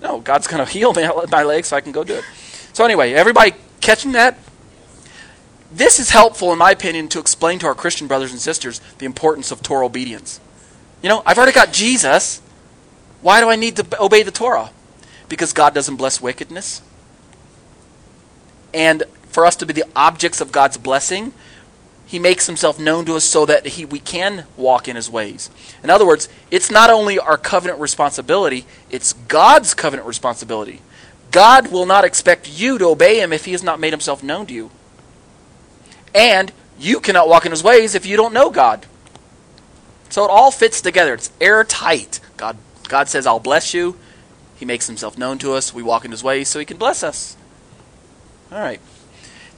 [0.00, 0.94] No, God's going to heal
[1.30, 2.24] my legs so I can go do it.
[2.72, 4.38] So, anyway, everybody catching that?
[5.74, 9.06] This is helpful, in my opinion, to explain to our Christian brothers and sisters the
[9.06, 10.40] importance of Torah obedience.
[11.02, 12.40] You know, I've already got Jesus.
[13.22, 14.70] Why do I need to obey the Torah?
[15.28, 16.80] Because God doesn't bless wickedness.
[18.72, 21.32] And for us to be the objects of God's blessing,
[22.06, 25.50] he makes himself known to us so that he, we can walk in his ways.
[25.82, 30.82] In other words, it's not only our covenant responsibility, it's God's covenant responsibility.
[31.32, 34.46] God will not expect you to obey him if he has not made himself known
[34.46, 34.70] to you.
[36.14, 38.86] And you cannot walk in his ways if you don't know God.
[40.08, 41.14] So it all fits together.
[41.14, 42.20] It's airtight.
[42.36, 42.56] God,
[42.88, 43.96] God says, I'll bless you.
[44.56, 45.74] He makes himself known to us.
[45.74, 47.36] We walk in his ways so he can bless us.
[48.52, 48.80] All right.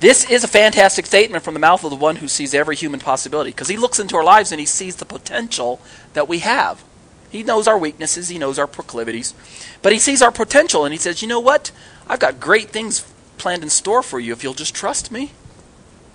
[0.01, 3.01] This is a fantastic statement from the mouth of the one who sees every human
[3.01, 5.81] possibility because he looks into our lives and he sees the potential
[6.12, 6.85] that we have.
[7.31, 9.35] He knows our weaknesses, he knows our proclivities,
[9.83, 11.73] but he sees our potential and he says, You know what?
[12.07, 15.33] I've got great things planned in store for you if you'll just trust me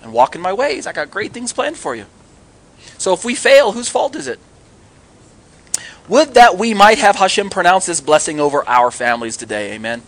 [0.02, 0.88] and walk in my ways.
[0.88, 2.06] I got great things planned for you.
[2.98, 4.40] So if we fail, whose fault is it?
[6.08, 9.74] Would that we might have Hashem pronounce this blessing over our families today.
[9.74, 10.02] Amen.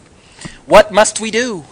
[0.66, 1.66] What must we do?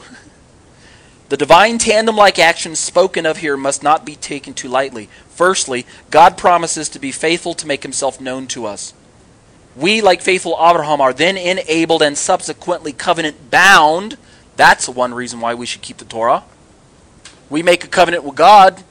[1.30, 5.08] The divine tandem like actions spoken of here must not be taken too lightly.
[5.30, 8.94] Firstly, God promises to be faithful to make himself known to us.
[9.76, 14.18] We, like faithful Abraham, are then enabled and subsequently covenant bound.
[14.58, 16.44] That's one reason why we should keep the Torah.
[17.52, 18.82] We make a covenant with God,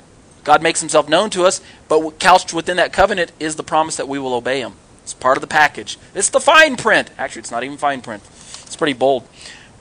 [0.44, 4.07] God makes himself known to us, but couched within that covenant is the promise that
[4.07, 4.75] we will obey him.
[5.03, 5.99] It's part of the package.
[6.14, 7.11] It's the fine print.
[7.18, 8.23] Actually, it's not even fine print,
[8.62, 9.27] it's pretty bold.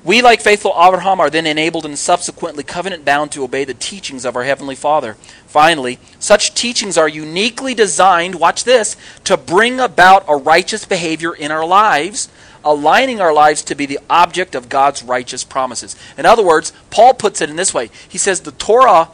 [0.02, 4.24] We, like faithful Abraham, are then enabled and subsequently covenant bound to obey the teachings
[4.24, 5.16] of our Heavenly Father.
[5.46, 11.52] Finally, such teachings are uniquely designed, watch this, to bring about a righteous behavior in
[11.52, 12.30] our lives,
[12.64, 15.96] aligning our lives to be the object of God's righteous promises.
[16.18, 17.90] In other words, Paul puts it in this way.
[18.08, 19.10] He says the Torah,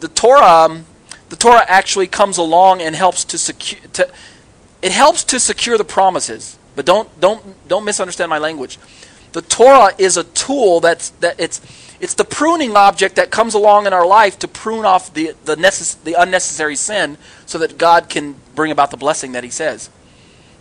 [0.00, 0.86] the Torah, um,
[1.28, 4.10] the Torah actually comes along and helps to secure, to,
[4.82, 6.58] it helps to secure the promises.
[6.74, 8.78] But don't don't don't misunderstand my language
[9.32, 11.60] the Torah is a tool that's that it's
[12.00, 15.56] it's the pruning object that comes along in our life to prune off the the,
[15.56, 19.90] necess- the unnecessary sin so that God can bring about the blessing that he says.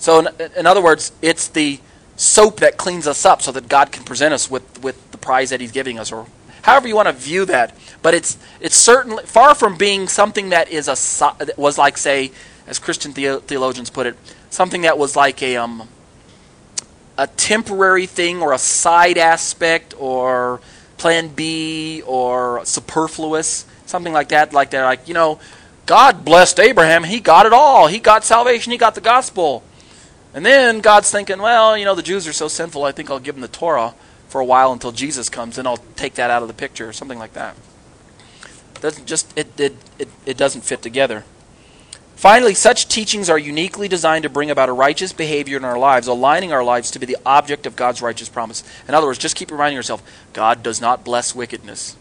[0.02, 1.80] So in, in other words, it's the
[2.18, 5.52] soap that cleans us up so that God can present us with with the prize
[5.52, 6.26] that he's giving us or
[6.64, 7.78] however you want to view that.
[8.02, 12.32] But it's it's certainly far from being something that is a was like say
[12.66, 14.16] as Christian theologians put it,
[14.50, 15.88] something that was like a um
[17.18, 20.60] a temporary thing or a side aspect or
[20.98, 25.40] plan B or superfluous, something like that, like that, like, you know,
[25.86, 27.88] God blessed Abraham, he got it all.
[27.88, 29.64] He got salvation, he got the gospel.
[30.34, 33.20] And then God's thinking, well, you know, the Jews are so sinful, I think I'll
[33.20, 33.94] give them the Torah
[34.30, 36.94] for a while until Jesus comes, and I'll take that out of the picture, or
[36.94, 37.56] something like that.
[38.80, 41.26] Doesn't just it, it, it, it doesn't fit together.
[42.16, 46.08] Finally, such teachings are uniquely designed to bring about a righteous behavior in our lives,
[46.08, 48.64] aligning our lives to be the object of God's righteous promise.
[48.88, 51.98] In other words, just keep reminding yourself God does not bless wickedness.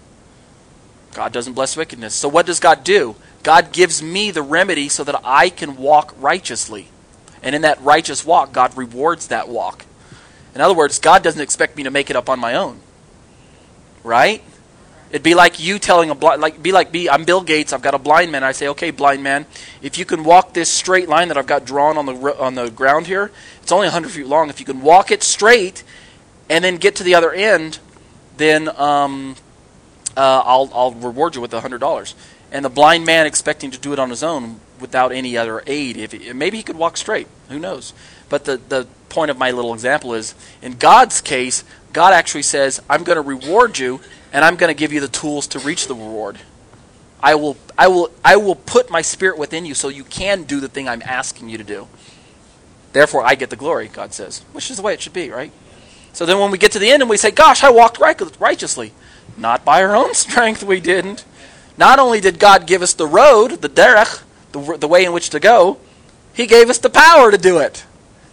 [1.15, 2.15] God doesn't bless wickedness.
[2.15, 3.17] So, what does God do?
[3.43, 6.89] God gives me the remedy so that I can walk righteously.
[7.43, 9.85] And in that righteous walk, God rewards that walk.
[10.55, 12.81] In other words, God doesn't expect me to make it up on my own.
[14.03, 14.43] Right?
[15.11, 17.09] It'd be like you telling a blind, like be like me.
[17.09, 17.73] I'm Bill Gates.
[17.73, 18.45] I've got a blind man.
[18.45, 19.45] I say, okay, blind man,
[19.83, 22.71] if you can walk this straight line that I've got drawn on the on the
[22.71, 24.51] ground here, it's only 100 feet long.
[24.51, 25.83] If you can walk it straight,
[26.49, 27.79] and then get to the other end,
[28.37, 29.37] then um,
[30.17, 32.15] uh, I'll I'll reward you with hundred dollars.
[32.53, 35.97] And the blind man expecting to do it on his own without any other aid,
[35.97, 37.29] if maybe he could walk straight.
[37.49, 37.93] Who knows?
[38.29, 42.81] But the the point of my little example is, in God's case, God actually says,
[42.89, 44.01] "I'm going to reward you."
[44.33, 46.39] and I'm going to give you the tools to reach the reward.
[47.23, 50.61] I will, I will, I will put my spirit within you so you can do
[50.61, 51.89] the thing I'm asking you to do.
[52.93, 55.53] Therefore, I get the glory, God says, which is the way it should be, right?
[56.13, 58.93] So then when we get to the end and we say, Gosh, I walked righteously.
[59.37, 61.25] Not by our own strength, we didn't.
[61.77, 65.31] Not only did God give us the road, the derech, the, the way in which
[65.31, 65.79] to go,
[66.35, 67.85] He gave us the power to do it.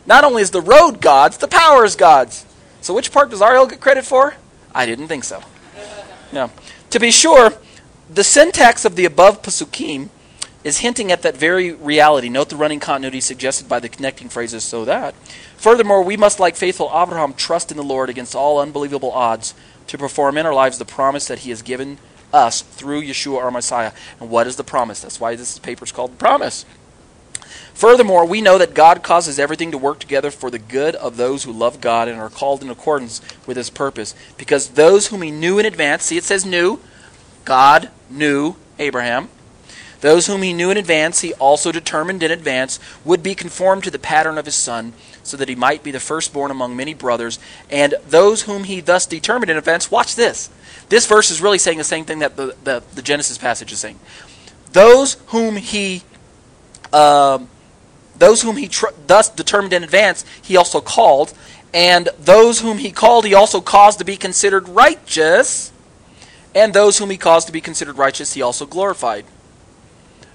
[0.06, 2.46] Not only is the road God's, the power is God's.
[2.82, 4.36] So which part does Ariel get credit for?
[4.74, 5.42] I didn't think so.
[6.32, 6.52] Now,
[6.92, 7.54] to be sure,
[8.10, 10.10] the syntax of the above pasukim
[10.64, 12.30] is hinting at that very reality.
[12.30, 15.16] Note the running continuity suggested by the connecting phrases so that.
[15.56, 19.54] Furthermore, we must, like faithful Abraham, trust in the Lord against all unbelievable odds
[19.88, 21.98] to perform in our lives the promise that he has given
[22.34, 23.92] us through Yeshua our Messiah.
[24.20, 25.02] And what is the promise?
[25.02, 26.66] That's why this paper is called the promise.
[27.74, 31.44] Furthermore, we know that God causes everything to work together for the good of those
[31.44, 34.16] who love God and are called in accordance with his purpose.
[34.38, 36.80] Because those whom he knew in advance, see it says knew,
[37.46, 39.30] God knew Abraham.
[40.02, 43.92] Those whom he knew in advance, he also determined in advance would be conformed to
[43.92, 47.40] the pattern of his son, so that he might be the firstborn among many brothers.
[47.70, 50.50] And those whom he thus determined in advance, watch this.
[50.90, 53.80] This verse is really saying the same thing that the, the, the Genesis passage is
[53.80, 54.00] saying.
[54.72, 56.04] those whom he
[56.94, 57.50] um,
[58.18, 61.34] those whom he tr- thus determined in advance, he also called,
[61.74, 65.72] and those whom he called, he also caused to be considered righteous,
[66.56, 69.26] and those whom he caused to be considered righteous, he also glorified.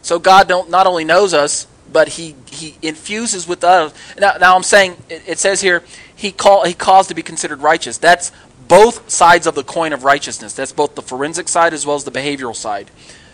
[0.02, 3.92] So God don't, not only knows us, but he, he infuses with us.
[4.18, 5.82] Now, now I'm saying, it, it says here,
[6.14, 7.98] he, call, he caused to be considered righteous.
[7.98, 8.30] That's
[8.72, 10.54] both sides of the coin of righteousness.
[10.54, 12.90] That's both the forensic side as well as the behavioral side.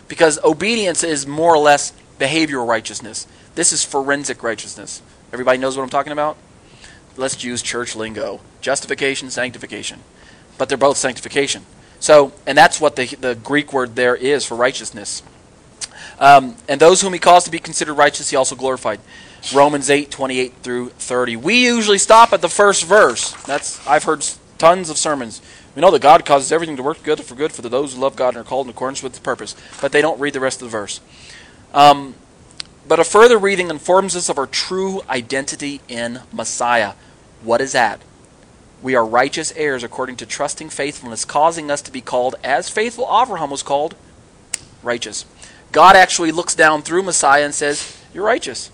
[0.08, 3.24] Because obedience is more or less behavioral righteousness.
[3.54, 5.00] This is forensic righteousness.
[5.32, 6.38] Everybody knows what I'm talking about?
[7.16, 10.00] Let's use church lingo justification, sanctification.
[10.58, 11.64] But they're both sanctification.
[12.00, 15.22] So, and that's what the, the Greek word there is for righteousness.
[16.18, 18.98] Um, and those whom he caused to be considered righteous, he also glorified.
[19.54, 21.36] Romans 8, 28 through 30.
[21.36, 23.34] We usually stop at the first verse.
[23.44, 24.24] That's I've heard
[24.58, 25.40] tons of sermons.
[25.74, 28.16] We know that God causes everything to work good for good for those who love
[28.16, 29.54] God and are called in accordance with His purpose.
[29.80, 31.00] But they don't read the rest of the verse.
[31.72, 32.14] Um,
[32.86, 36.94] but a further reading informs us of our true identity in Messiah.
[37.42, 38.00] What is that?
[38.82, 43.04] We are righteous heirs according to trusting faithfulness, causing us to be called, as faithful
[43.04, 43.94] Abraham was called,
[44.82, 45.26] righteous.
[45.72, 48.70] God actually looks down through Messiah and says, You're righteous.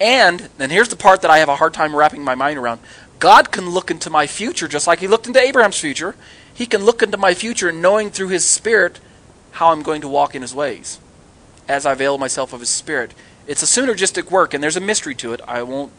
[0.00, 2.80] And, and here's the part that I have a hard time wrapping my mind around
[3.24, 6.14] God can look into my future just like He looked into Abraham's future.
[6.52, 9.00] He can look into my future knowing through His Spirit
[9.52, 11.00] how I'm going to walk in His ways
[11.66, 13.14] as I avail myself of His Spirit.
[13.46, 15.40] It's a synergistic work, and there's a mystery to it.
[15.48, 15.90] I won't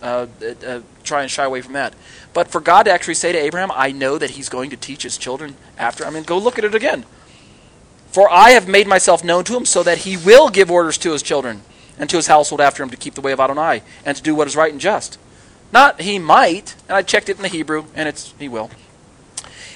[0.00, 0.28] uh,
[0.66, 1.92] uh, try and shy away from that.
[2.32, 5.02] But for God to actually say to Abraham, I know that He's going to teach
[5.02, 7.04] His children after, I mean, go look at it again.
[8.12, 11.12] For I have made myself known to him so that he will give orders to
[11.12, 11.60] his children
[11.98, 14.34] and to his household after him to keep the way of Adonai and to do
[14.34, 15.18] what is right and just.
[15.72, 18.70] Not he might, and I checked it in the Hebrew, and it's he will.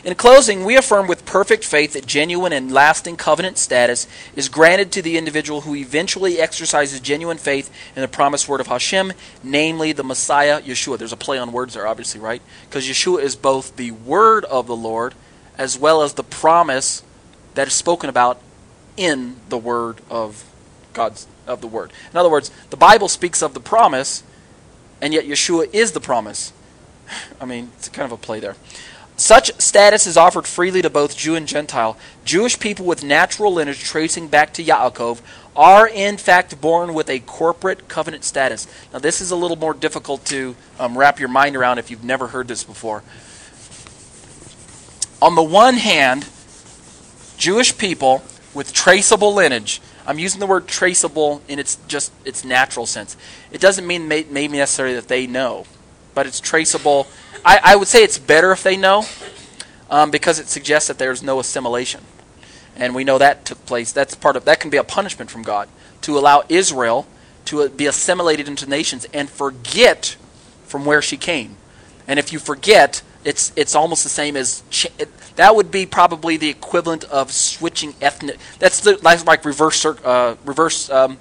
[0.04, 4.92] In closing, we affirm with perfect faith that genuine and lasting covenant status is granted
[4.92, 9.90] to the individual who eventually exercises genuine faith in the promised word of Hashem, namely
[9.90, 10.96] the Messiah, Yeshua.
[10.96, 12.40] There's a play on words there, obviously, right?
[12.68, 15.14] Because Yeshua is both the word of the Lord
[15.58, 17.02] as well as the promise
[17.54, 18.40] that is spoken about
[18.96, 20.44] in the word of
[20.92, 21.92] God's of the word.
[22.12, 24.22] In other words, the Bible speaks of the promise,
[25.00, 26.52] and yet Yeshua is the promise.
[27.40, 28.56] I mean, it's kind of a play there.
[29.18, 31.96] Such status is offered freely to both Jew and Gentile.
[32.26, 35.20] Jewish people with natural lineage tracing back to Yaakov
[35.56, 38.66] are in fact born with a corporate covenant status.
[38.92, 42.04] Now, this is a little more difficult to um, wrap your mind around if you've
[42.04, 43.02] never heard this before.
[45.22, 46.28] On the one hand,
[47.38, 48.22] Jewish people
[48.52, 49.80] with traceable lineage.
[50.06, 53.16] I'm using the word traceable in its just its natural sense.
[53.50, 55.66] It doesn't mean maybe necessarily that they know,
[56.14, 57.06] but it's traceable.
[57.44, 59.04] I, I would say it's better if they know,
[59.90, 62.02] um, because it suggests that there's no assimilation,
[62.76, 63.92] and we know that took place.
[63.92, 65.68] That's part of that can be a punishment from God
[66.02, 67.06] to allow Israel
[67.46, 70.16] to be assimilated into nations and forget
[70.64, 71.56] from where she came.
[72.08, 75.84] And if you forget, it's it's almost the same as ch- it, that would be
[75.84, 78.38] probably the equivalent of switching ethnic.
[78.60, 81.18] That's the, like reverse uh, reverse um,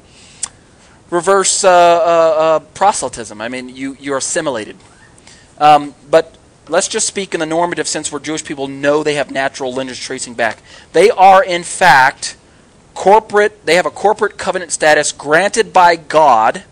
[1.09, 3.41] reverse uh, uh, uh, proselytism.
[3.41, 4.77] I mean, you you're assimilated.
[5.57, 6.37] Um, but
[6.69, 10.01] let's just speak in the normative sense, where Jewish people know they have natural lineage
[10.01, 10.59] tracing back.
[10.93, 12.37] They are in fact
[12.93, 13.65] corporate.
[13.65, 16.63] They have a corporate covenant status granted by God,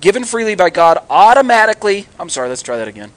[0.00, 2.08] given freely by God, automatically.
[2.18, 2.48] I'm sorry.
[2.48, 3.12] Let's try that again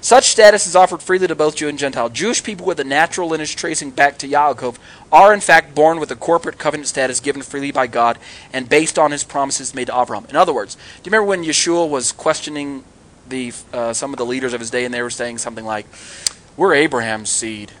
[0.00, 2.08] such status is offered freely to both Jew and Gentile.
[2.08, 4.76] Jewish people with a natural lineage tracing back to Yaakov
[5.10, 8.18] are in fact born with a corporate covenant status given freely by God
[8.52, 10.26] and based on his promises made to Abraham.
[10.28, 12.84] In other words, do you remember when Yeshua was questioning
[13.28, 15.86] the uh, some of the leaders of his day and they were saying something like,
[16.56, 17.72] "We're Abraham's seed."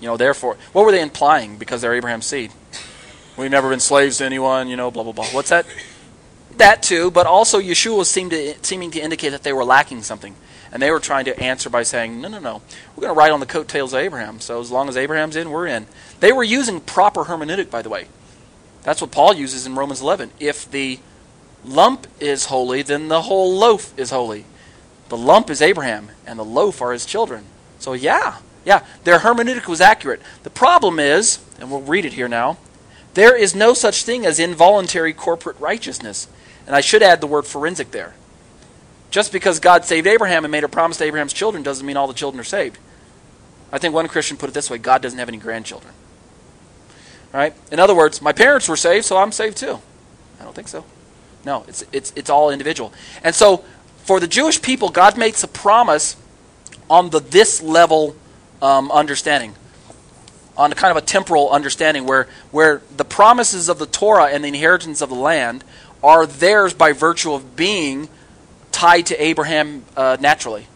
[0.00, 2.52] You know, therefore, what were they implying because they're Abraham's seed?
[3.36, 5.26] We've never been slaves to anyone, you know, blah blah blah.
[5.26, 5.66] What's that?
[6.58, 10.36] That too, but also Yeshua seemed to, seeming to indicate that they were lacking something.
[10.74, 12.60] And they were trying to answer by saying, no, no, no.
[12.94, 14.40] We're going to ride on the coattails of Abraham.
[14.40, 15.86] So as long as Abraham's in, we're in.
[16.18, 18.08] They were using proper hermeneutic, by the way.
[18.82, 20.32] That's what Paul uses in Romans 11.
[20.40, 20.98] If the
[21.64, 24.46] lump is holy, then the whole loaf is holy.
[25.10, 27.44] The lump is Abraham, and the loaf are his children.
[27.78, 30.20] So, yeah, yeah, their hermeneutic was accurate.
[30.42, 32.58] The problem is, and we'll read it here now,
[33.14, 36.26] there is no such thing as involuntary corporate righteousness.
[36.66, 38.14] And I should add the word forensic there.
[39.14, 42.08] Just because God saved Abraham and made a promise to Abraham's children doesn't mean all
[42.08, 42.78] the children are saved.
[43.70, 45.94] I think one Christian put it this way God doesn't have any grandchildren.
[47.32, 47.54] Right?
[47.70, 49.78] In other words, my parents were saved, so I'm saved too.
[50.40, 50.84] I don't think so.
[51.44, 52.92] No, it's, it's, it's all individual.
[53.22, 53.62] And so,
[53.98, 56.16] for the Jewish people, God makes a promise
[56.90, 58.16] on the this level
[58.60, 59.54] um, understanding.
[60.56, 64.42] on a kind of a temporal understanding where, where the promises of the Torah and
[64.42, 65.62] the inheritance of the land
[66.02, 68.08] are theirs by virtue of being
[68.74, 70.66] tied to Abraham uh, naturally.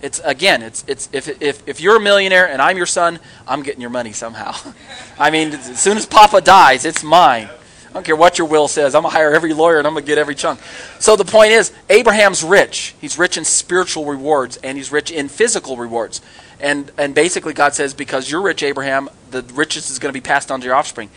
[0.00, 3.18] It's again, it's it's if, if if you're a millionaire and I'm your son,
[3.48, 4.54] I'm getting your money somehow.
[5.18, 7.48] I mean, as soon as Papa dies, it's mine.
[7.88, 8.94] I don't care what your will says.
[8.94, 10.60] I'm gonna hire every lawyer and I'm gonna get every chunk.
[11.00, 12.94] So the point is, Abraham's rich.
[13.00, 16.20] He's rich in spiritual rewards and he's rich in physical rewards.
[16.60, 20.24] And and basically, God says, because you're rich, Abraham, the riches is going to be
[20.24, 21.10] passed on to your offspring.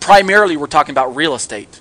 [0.00, 1.80] Primarily, we're talking about real estate,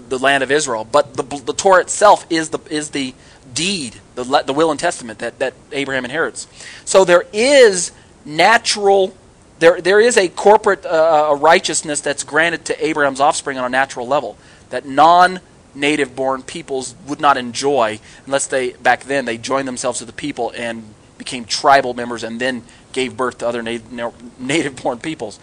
[0.00, 0.84] the, the land of Israel.
[0.84, 3.14] But the, the Torah itself is the is the
[3.52, 6.46] deed, the, the will and testament that, that Abraham inherits.
[6.84, 7.92] So there is
[8.24, 9.14] natural,
[9.58, 13.68] there, there is a corporate uh, a righteousness that's granted to Abraham's offspring on a
[13.68, 14.36] natural level
[14.70, 15.40] that non
[15.74, 20.12] native born peoples would not enjoy unless they, back then, they joined themselves to the
[20.12, 20.84] people and
[21.18, 25.38] became tribal members and then gave birth to other native born peoples.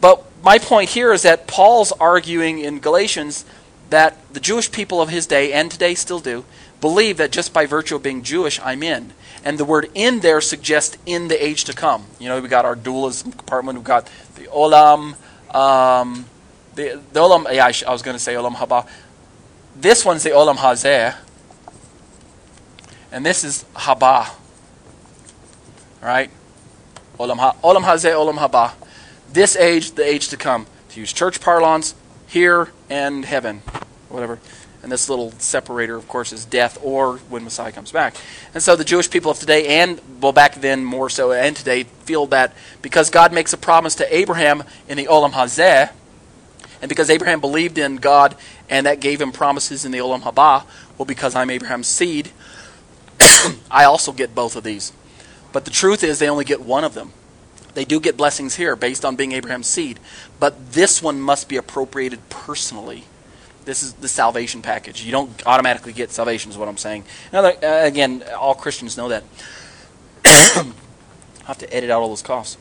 [0.00, 3.44] But my point here is that Paul's arguing in Galatians
[3.90, 6.44] that the Jewish people of his day, and today still do,
[6.80, 9.12] believe that just by virtue of being Jewish, I'm in.
[9.44, 12.04] And the word in there suggests in the age to come.
[12.18, 15.16] You know, we got our dualism compartment, we've got the Olam,
[15.54, 16.26] um,
[16.74, 18.86] the, the Olam, yeah, I, sh- I was going to say Olam Haba.
[19.76, 21.16] This one's the Olam Hazeh,
[23.12, 24.30] and this is Haba.
[26.00, 26.30] Right?
[27.18, 28.72] Olam, ha- Olam Hazeh, Olam Haba.
[29.32, 30.66] This age, the age to come.
[30.90, 31.94] To use church parlance,
[32.26, 33.58] here and heaven.
[34.08, 34.40] Whatever.
[34.82, 38.16] And this little separator, of course, is death or when Messiah comes back.
[38.54, 41.84] And so the Jewish people of today, and well, back then more so, and today,
[41.84, 45.90] feel that because God makes a promise to Abraham in the Olam Hazeh,
[46.80, 48.36] and because Abraham believed in God
[48.70, 50.64] and that gave him promises in the Olam Haba,
[50.96, 52.30] well, because I'm Abraham's seed,
[53.70, 54.92] I also get both of these.
[55.52, 57.12] But the truth is, they only get one of them.
[57.74, 60.00] They do get blessings here based on being Abraham's seed,
[60.38, 63.04] but this one must be appropriated personally
[63.64, 65.04] this is the salvation package.
[65.04, 67.04] You don't automatically get salvation, is what I'm saying.
[67.32, 69.22] Now, uh, again, all Christians know that.
[70.24, 70.72] I
[71.46, 72.56] have to edit out all those costs.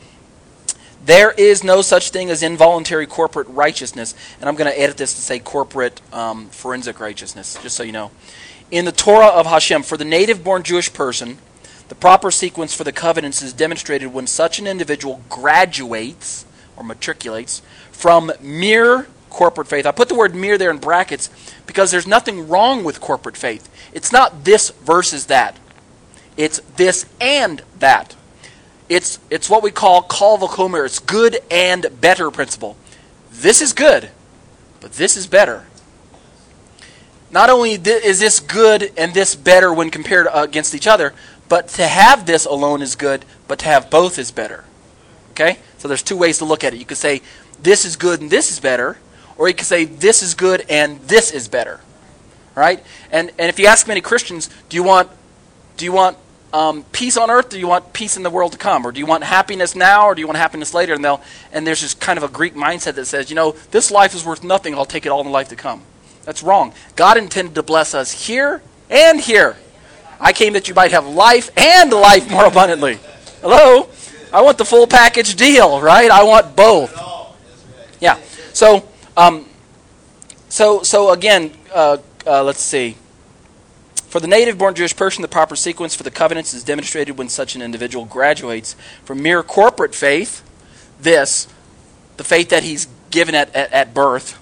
[1.05, 5.15] There is no such thing as involuntary corporate righteousness, and I'm going to edit this
[5.15, 8.11] to say corporate um, forensic righteousness, just so you know.
[8.69, 11.37] In the Torah of Hashem, for the native born Jewish person,
[11.89, 16.45] the proper sequence for the covenants is demonstrated when such an individual graduates
[16.77, 17.61] or matriculates
[17.91, 19.85] from mere corporate faith.
[19.85, 21.29] I put the word mere there in brackets
[21.65, 23.69] because there's nothing wrong with corporate faith.
[23.91, 25.57] It's not this versus that.
[26.37, 28.15] It's this and that.
[28.87, 30.85] It's, it's what we call kal vachomer.
[30.85, 32.77] It's good and better principle.
[33.31, 34.09] This is good,
[34.79, 35.65] but this is better.
[37.31, 41.13] Not only is this good and this better when compared uh, against each other,
[41.49, 44.63] but to have this alone is good, but to have both is better.
[45.31, 45.57] Okay?
[45.79, 46.79] So there's two ways to look at it.
[46.79, 47.21] You could say
[47.61, 48.97] this is good and this is better,
[49.37, 51.79] or you could say, this is good and this is better.
[52.55, 52.83] Right?
[53.11, 55.09] And, and if you ask many Christians, do you want,
[55.77, 56.17] do you want
[56.51, 58.85] um, peace on earth, do you want peace in the world to come?
[58.85, 60.93] Or do you want happiness now, or do you want happiness later?
[60.93, 61.21] And, they'll,
[61.51, 64.25] and there's this kind of a Greek mindset that says, you know, this life is
[64.25, 65.83] worth nothing, I'll take it all in the life to come.
[66.25, 66.73] That's wrong.
[66.95, 69.57] God intended to bless us here and here.
[70.19, 72.99] I came that you might have life and life more abundantly.
[73.41, 73.89] Hello?
[74.31, 76.11] I want the full package deal, right?
[76.11, 76.93] I want both.
[77.99, 78.19] Yeah.
[78.53, 79.45] So um,
[80.49, 82.97] so, so again, uh, uh, let's see.
[84.07, 87.29] For the native born Jewish person, the proper sequence for the covenants is demonstrated when
[87.29, 90.43] such an individual graduates from mere corporate faith,
[90.99, 91.47] this,
[92.17, 94.37] the faith that he's given at, at, at birth.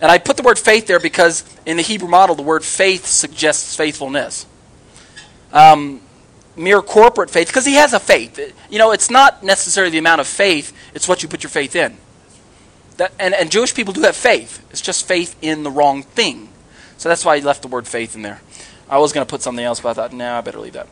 [0.00, 3.06] And I put the word faith there because in the Hebrew model, the word faith
[3.06, 4.46] suggests faithfulness.
[5.52, 6.00] Um,
[6.56, 8.38] mere corporate faith, because he has a faith.
[8.68, 11.76] You know, it's not necessarily the amount of faith, it's what you put your faith
[11.76, 11.96] in.
[12.96, 14.64] That, and, and Jewish people do have faith.
[14.70, 16.48] It's just faith in the wrong thing.
[16.96, 18.40] So that's why he left the word faith in there.
[18.90, 20.72] I was going to put something else, but I thought, no, nah, I better leave
[20.72, 20.88] that.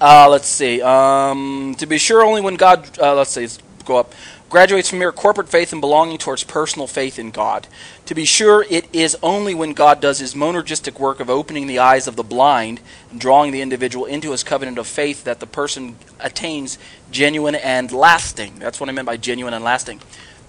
[0.00, 0.82] Uh, let's see.
[0.82, 4.12] Um, to be sure, only when God, uh, let's see, let's go up,
[4.50, 7.68] graduates from mere corporate faith and belonging towards personal faith in God.
[8.06, 11.78] To be sure, it is only when God does his monergistic work of opening the
[11.78, 12.80] eyes of the blind
[13.10, 16.78] and drawing the individual into his covenant of faith that the person attains
[17.12, 18.58] genuine and lasting.
[18.58, 20.00] That's what I meant by genuine and lasting.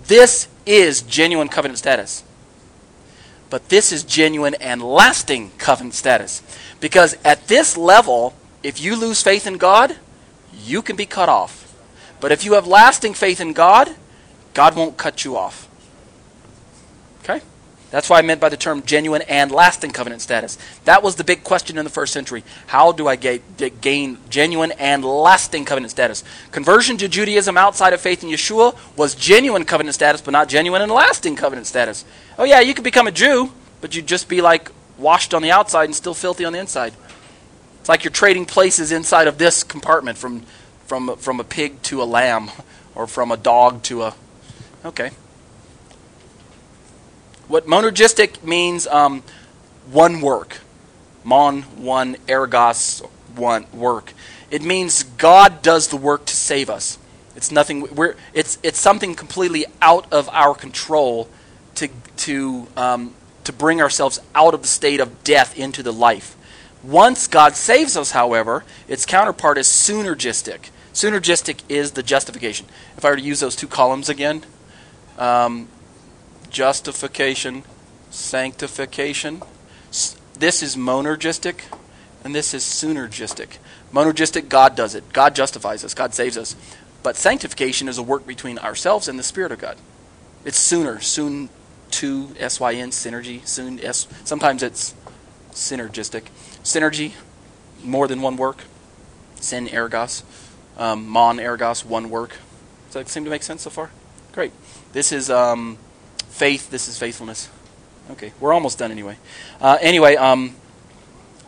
[0.07, 2.23] This is genuine covenant status.
[3.51, 6.41] But this is genuine and lasting covenant status.
[6.79, 8.33] Because at this level,
[8.63, 9.97] if you lose faith in God,
[10.63, 11.60] you can be cut off.
[12.21, 13.93] But if you have lasting faith in God,
[14.53, 15.67] God won't cut you off.
[17.23, 17.41] Okay?
[17.89, 20.57] That's what I meant by the term genuine and lasting covenant status.
[20.85, 22.43] That was the big question in the first century.
[22.67, 26.23] How do I gain genuine and lasting covenant status?
[26.51, 30.81] Conversion to Judaism outside of faith in Yeshua was genuine covenant status, but not genuine
[30.81, 32.05] and lasting covenant status.
[32.37, 33.51] Oh, yeah, you could become a Jew,
[33.81, 36.93] but you'd just be like washed on the outside and still filthy on the inside.
[37.81, 40.43] It's like you're trading places inside of this compartment from,
[40.91, 42.51] from, from a pig to a lamb
[42.95, 44.13] or from a dog to a.
[44.83, 45.11] Okay.
[47.47, 49.23] What monergistic means um,
[49.89, 50.57] one work.
[51.23, 54.11] Mon, one, ergos, one work.
[54.49, 56.99] It means God does the work to save us.
[57.37, 57.87] It's nothing.
[57.95, 61.29] We're, it's, it's something completely out of our control
[61.75, 61.87] to,
[62.17, 63.13] to, um,
[63.45, 66.35] to bring ourselves out of the state of death into the life.
[66.83, 70.67] Once God saves us, however, its counterpart is synergistic.
[70.93, 72.65] Synergistic is the justification.
[72.97, 74.43] If I were to use those two columns again,
[75.17, 75.69] um,
[76.49, 77.63] justification,
[78.09, 79.41] sanctification.
[80.37, 81.61] This is monergistic,
[82.23, 83.57] and this is synergistic.
[83.93, 85.13] Monergistic, God does it.
[85.13, 85.93] God justifies us.
[85.93, 86.55] God saves us.
[87.03, 89.77] But sanctification is a work between ourselves and the Spirit of God.
[90.43, 91.49] It's sooner, soon
[91.91, 93.45] to S Y N synergy.
[93.47, 94.07] Soon S.
[94.23, 94.93] Sometimes it's
[95.51, 96.23] synergistic.
[96.63, 97.13] Synergy,
[97.83, 98.63] more than one work.
[99.35, 100.23] Sin ergos,
[100.81, 102.31] um, mon ergos, one work.
[102.87, 103.91] Does that seem to make sense so far?
[104.33, 104.51] Great.
[104.93, 105.77] This is um,
[106.29, 107.49] faith, this is faithfulness.
[108.09, 109.17] Okay, we're almost done anyway.
[109.61, 110.55] Uh, anyway, um,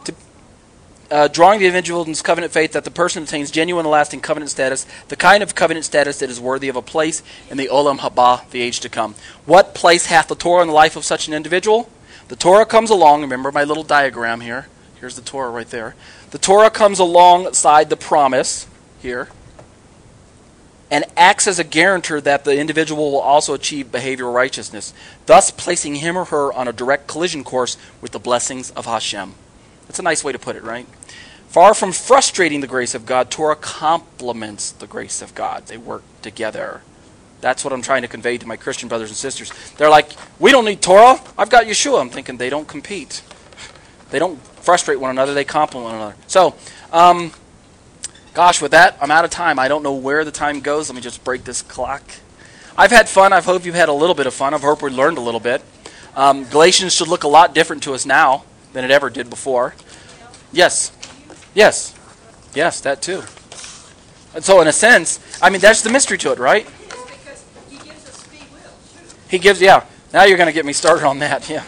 [0.05, 0.13] to,
[1.09, 4.85] uh, drawing the individual's covenant faith that the person attains genuine and lasting covenant status,
[5.07, 8.47] the kind of covenant status that is worthy of a place in the Olam Haba,
[8.51, 9.15] the age to come.
[9.45, 11.89] What place hath the Torah in the life of such an individual?
[12.27, 14.67] The Torah comes along, remember my little diagram here.
[14.99, 15.95] Here's the Torah right there.
[16.29, 18.67] The Torah comes alongside the promise
[19.03, 19.29] here
[20.93, 24.93] and acts as a guarantor that the individual will also achieve behavioral righteousness,
[25.25, 29.33] thus placing him or her on a direct collision course with the blessings of Hashem.
[29.87, 30.85] That's a nice way to put it, right?
[31.47, 35.65] Far from frustrating the grace of God, Torah complements the grace of God.
[35.65, 36.81] They work together.
[37.41, 39.51] That's what I'm trying to convey to my Christian brothers and sisters.
[39.77, 41.19] They're like, we don't need Torah.
[41.39, 42.01] I've got Yeshua.
[42.01, 43.23] I'm thinking they don't compete.
[44.11, 45.33] They don't frustrate one another.
[45.33, 46.15] They complement one another.
[46.27, 46.55] So,
[46.91, 47.31] um,
[48.33, 49.59] Gosh, with that, I'm out of time.
[49.59, 50.89] I don't know where the time goes.
[50.89, 52.01] Let me just break this clock.
[52.75, 53.31] I've had fun.
[53.31, 54.55] I hope you've had a little bit of fun.
[54.55, 55.61] I hope we learned a little bit.
[56.15, 59.75] Um, Galatians should look a lot different to us now than it ever did before.
[60.51, 60.91] Yes.
[61.53, 61.93] Yes.
[62.55, 63.21] Yes, that too.
[64.33, 66.65] And so, in a sense, I mean, that's the mystery to it, right?
[66.65, 69.29] Because he gives us free will.
[69.29, 69.85] He gives, yeah.
[70.11, 71.63] Now you're going to get me started on that, yeah.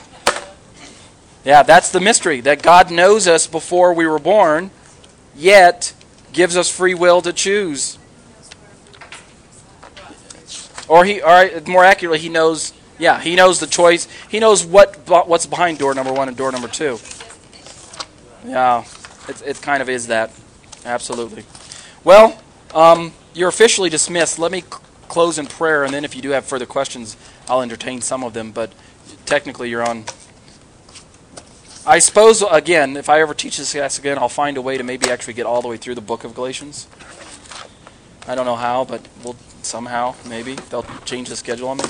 [1.43, 4.71] Yeah, that's the mystery that God knows us before we were born,
[5.35, 5.93] yet
[6.35, 7.97] gives us free will to choose.
[10.87, 12.73] Or he, or more accurately, he knows.
[12.99, 14.07] Yeah, he knows the choice.
[14.29, 14.95] He knows what
[15.27, 16.99] what's behind door number one and door number two.
[18.45, 18.85] Yeah,
[19.27, 20.31] it, it kind of is that.
[20.85, 21.43] Absolutely.
[22.03, 22.39] Well,
[22.73, 24.37] um, you're officially dismissed.
[24.37, 24.63] Let me
[25.07, 27.17] close in prayer, and then if you do have further questions,
[27.49, 28.51] I'll entertain some of them.
[28.51, 28.71] But
[29.25, 30.05] technically, you're on
[31.87, 34.83] I suppose, again, if I ever teach this class again, I'll find a way to
[34.83, 36.87] maybe actually get all the way through the book of Galatians.
[38.27, 40.55] I don't know how, but we'll somehow, maybe.
[40.55, 41.83] They'll change the schedule on me.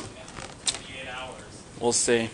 [1.80, 2.30] We'll see.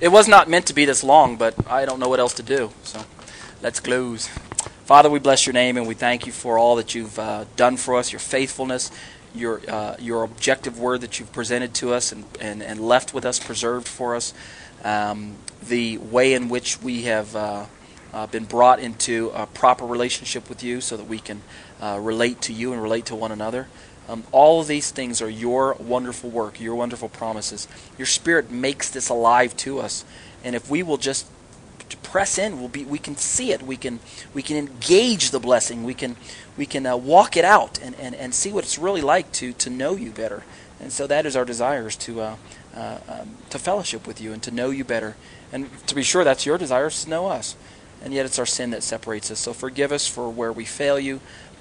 [0.00, 2.42] It was not meant to be this long, but I don't know what else to
[2.42, 2.72] do.
[2.82, 3.04] So
[3.62, 4.26] let's close.
[4.84, 7.76] Father, we bless your name and we thank you for all that you've uh, done
[7.76, 8.90] for us, your faithfulness,
[9.36, 13.24] your uh, your objective word that you've presented to us and, and, and left with
[13.24, 14.34] us, preserved for us
[14.84, 15.34] um,
[15.66, 17.66] the way in which we have uh,
[18.12, 21.42] uh, been brought into a proper relationship with you so that we can
[21.80, 23.66] uh, relate to you and relate to one another.
[24.08, 27.66] Um, all of these things are your wonderful work, your wonderful promises.
[27.96, 30.04] Your Spirit makes this alive to us,
[30.44, 31.26] and if we will just
[32.02, 33.62] press in, we'll be, we can see it.
[33.62, 33.98] We can
[34.34, 35.82] we can engage the blessing.
[35.82, 36.16] We can
[36.56, 39.52] we can uh, walk it out and, and, and see what it's really like to
[39.54, 40.44] to know you better.
[40.80, 42.36] And so that is our desires to
[42.74, 45.16] uh, um, to fellowship with you and to know you better.
[45.52, 47.56] And to be sure, that's your desire is to know us.
[48.02, 49.38] And yet it's our sin that separates us.
[49.40, 51.20] So forgive us for where we fail you.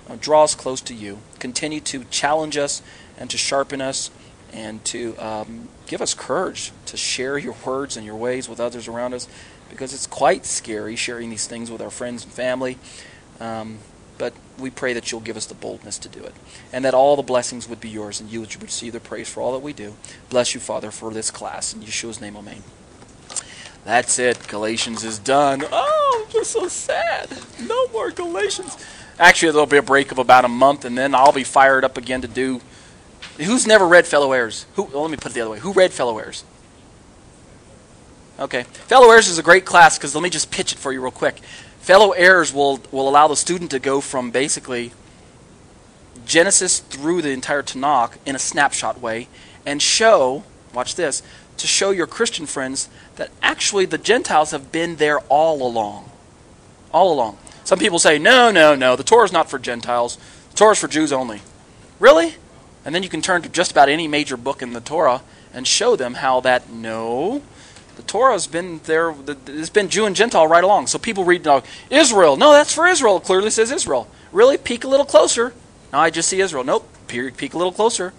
[0.10, 1.20] Uh, draw us close to you.
[1.40, 2.82] Continue to challenge us
[3.18, 4.12] and to sharpen us
[4.52, 8.88] and to um, give us courage to share your words and your ways with others
[8.88, 9.28] around us
[9.70, 12.78] because it's quite scary sharing these things with our friends and family.
[13.40, 13.80] Um,
[14.18, 16.34] but we pray that you'll give us the boldness to do it.
[16.72, 19.42] And that all the blessings would be yours and you would receive the praise for
[19.42, 19.96] all that we do.
[20.30, 21.74] Bless you, Father, for this class.
[21.74, 22.64] In Yeshua's name, amen.
[23.86, 24.48] That's it.
[24.48, 25.64] Galatians is done.
[25.72, 27.30] Oh, I'm so sad.
[27.62, 28.78] No more Galatians.
[29.20, 31.98] Actually, there'll be a break of about a month, and then I'll be fired up
[31.98, 32.62] again to do.
[33.38, 34.66] Who's never read Fellow Heirs?
[34.76, 34.84] Who?
[34.84, 35.60] Well, let me put it the other way.
[35.60, 36.44] Who read Fellow Heirs?
[38.40, 38.64] Okay.
[38.64, 41.12] Fellow heirs is a great class because let me just pitch it for you real
[41.12, 41.40] quick.
[41.84, 44.94] Fellow heirs will, will allow the student to go from basically
[46.26, 49.28] Genesis through the entire Tanakh in a snapshot way
[49.66, 51.22] and show, watch this,
[51.58, 56.10] to show your Christian friends that actually the Gentiles have been there all along.
[56.94, 57.38] All along.
[57.66, 60.18] Some people say, no, no, no, the Torah is not for Gentiles.
[60.52, 61.42] The Torah is for Jews only.
[62.00, 62.36] Really?
[62.86, 65.22] And then you can turn to just about any major book in the Torah
[65.54, 67.42] and show them how that, no,
[67.96, 69.14] the Torah has been there,
[69.48, 70.88] it's been Jew and Gentile right along.
[70.88, 71.48] So people read,
[71.90, 72.38] Israel.
[72.38, 73.18] No, that's for Israel.
[73.18, 74.08] It clearly says Israel.
[74.32, 74.58] Really?
[74.58, 75.54] Peek a little closer.
[75.92, 76.64] No, I just see Israel.
[76.64, 76.88] Nope.
[77.08, 78.14] Peek a little closer.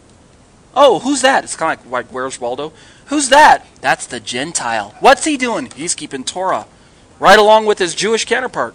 [0.76, 1.44] Oh, who's that?
[1.44, 2.72] It's kind of like, like Where's Waldo?
[3.06, 3.66] Who's that?
[3.80, 4.94] That's the Gentile.
[5.00, 5.70] What's he doing?
[5.74, 6.66] He's keeping Torah.
[7.18, 8.74] Right along with his Jewish counterpart.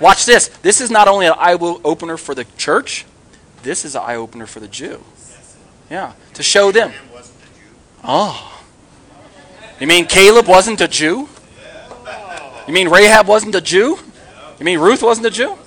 [0.00, 0.48] Watch this.
[0.48, 3.04] This is not only an eye opener for the church,
[3.62, 5.04] this is an eye opener for the Jew.
[5.88, 6.92] Yeah, to show them.
[8.02, 8.51] Oh.
[9.82, 11.28] You mean Caleb wasn't a Jew?
[12.68, 13.98] You mean Rahab wasn't a Jew?
[14.60, 15.58] You mean Ruth wasn't a Jew?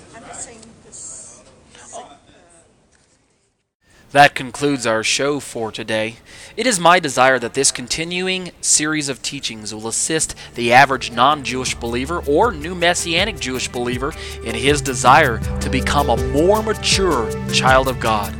[4.12, 6.16] That concludes our show for today.
[6.56, 11.44] It is my desire that this continuing series of teachings will assist the average non
[11.44, 17.30] Jewish believer or new Messianic Jewish believer in his desire to become a more mature
[17.50, 18.34] child of God.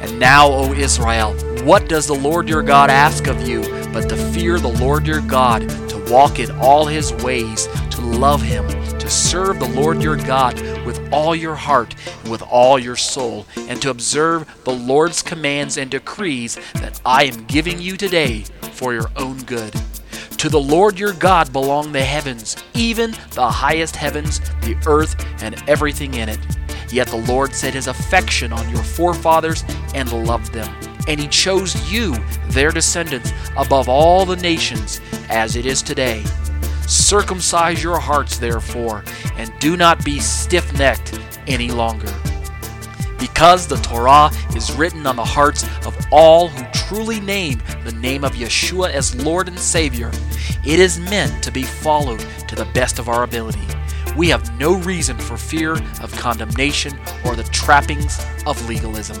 [0.00, 1.32] And now, O Israel,
[1.64, 5.20] what does the Lord your God ask of you but to fear the Lord your
[5.20, 8.66] God, to walk in all his ways, to love him,
[8.98, 13.46] to serve the Lord your God with all your heart and with all your soul,
[13.56, 18.40] and to observe the Lord's commands and decrees that I am giving you today
[18.72, 19.72] for your own good.
[20.38, 25.62] To the Lord your God belong the heavens, even the highest heavens, the earth, and
[25.68, 26.40] everything in it.
[26.90, 29.64] Yet the Lord set his affection on your forefathers
[29.94, 30.83] and loved them.
[31.06, 32.16] And he chose you,
[32.48, 36.24] their descendants, above all the nations, as it is today.
[36.86, 39.04] Circumcise your hearts, therefore,
[39.36, 42.12] and do not be stiff necked any longer.
[43.18, 48.22] Because the Torah is written on the hearts of all who truly name the name
[48.22, 50.10] of Yeshua as Lord and Savior,
[50.64, 53.66] it is meant to be followed to the best of our ability.
[54.16, 59.20] We have no reason for fear of condemnation or the trappings of legalism.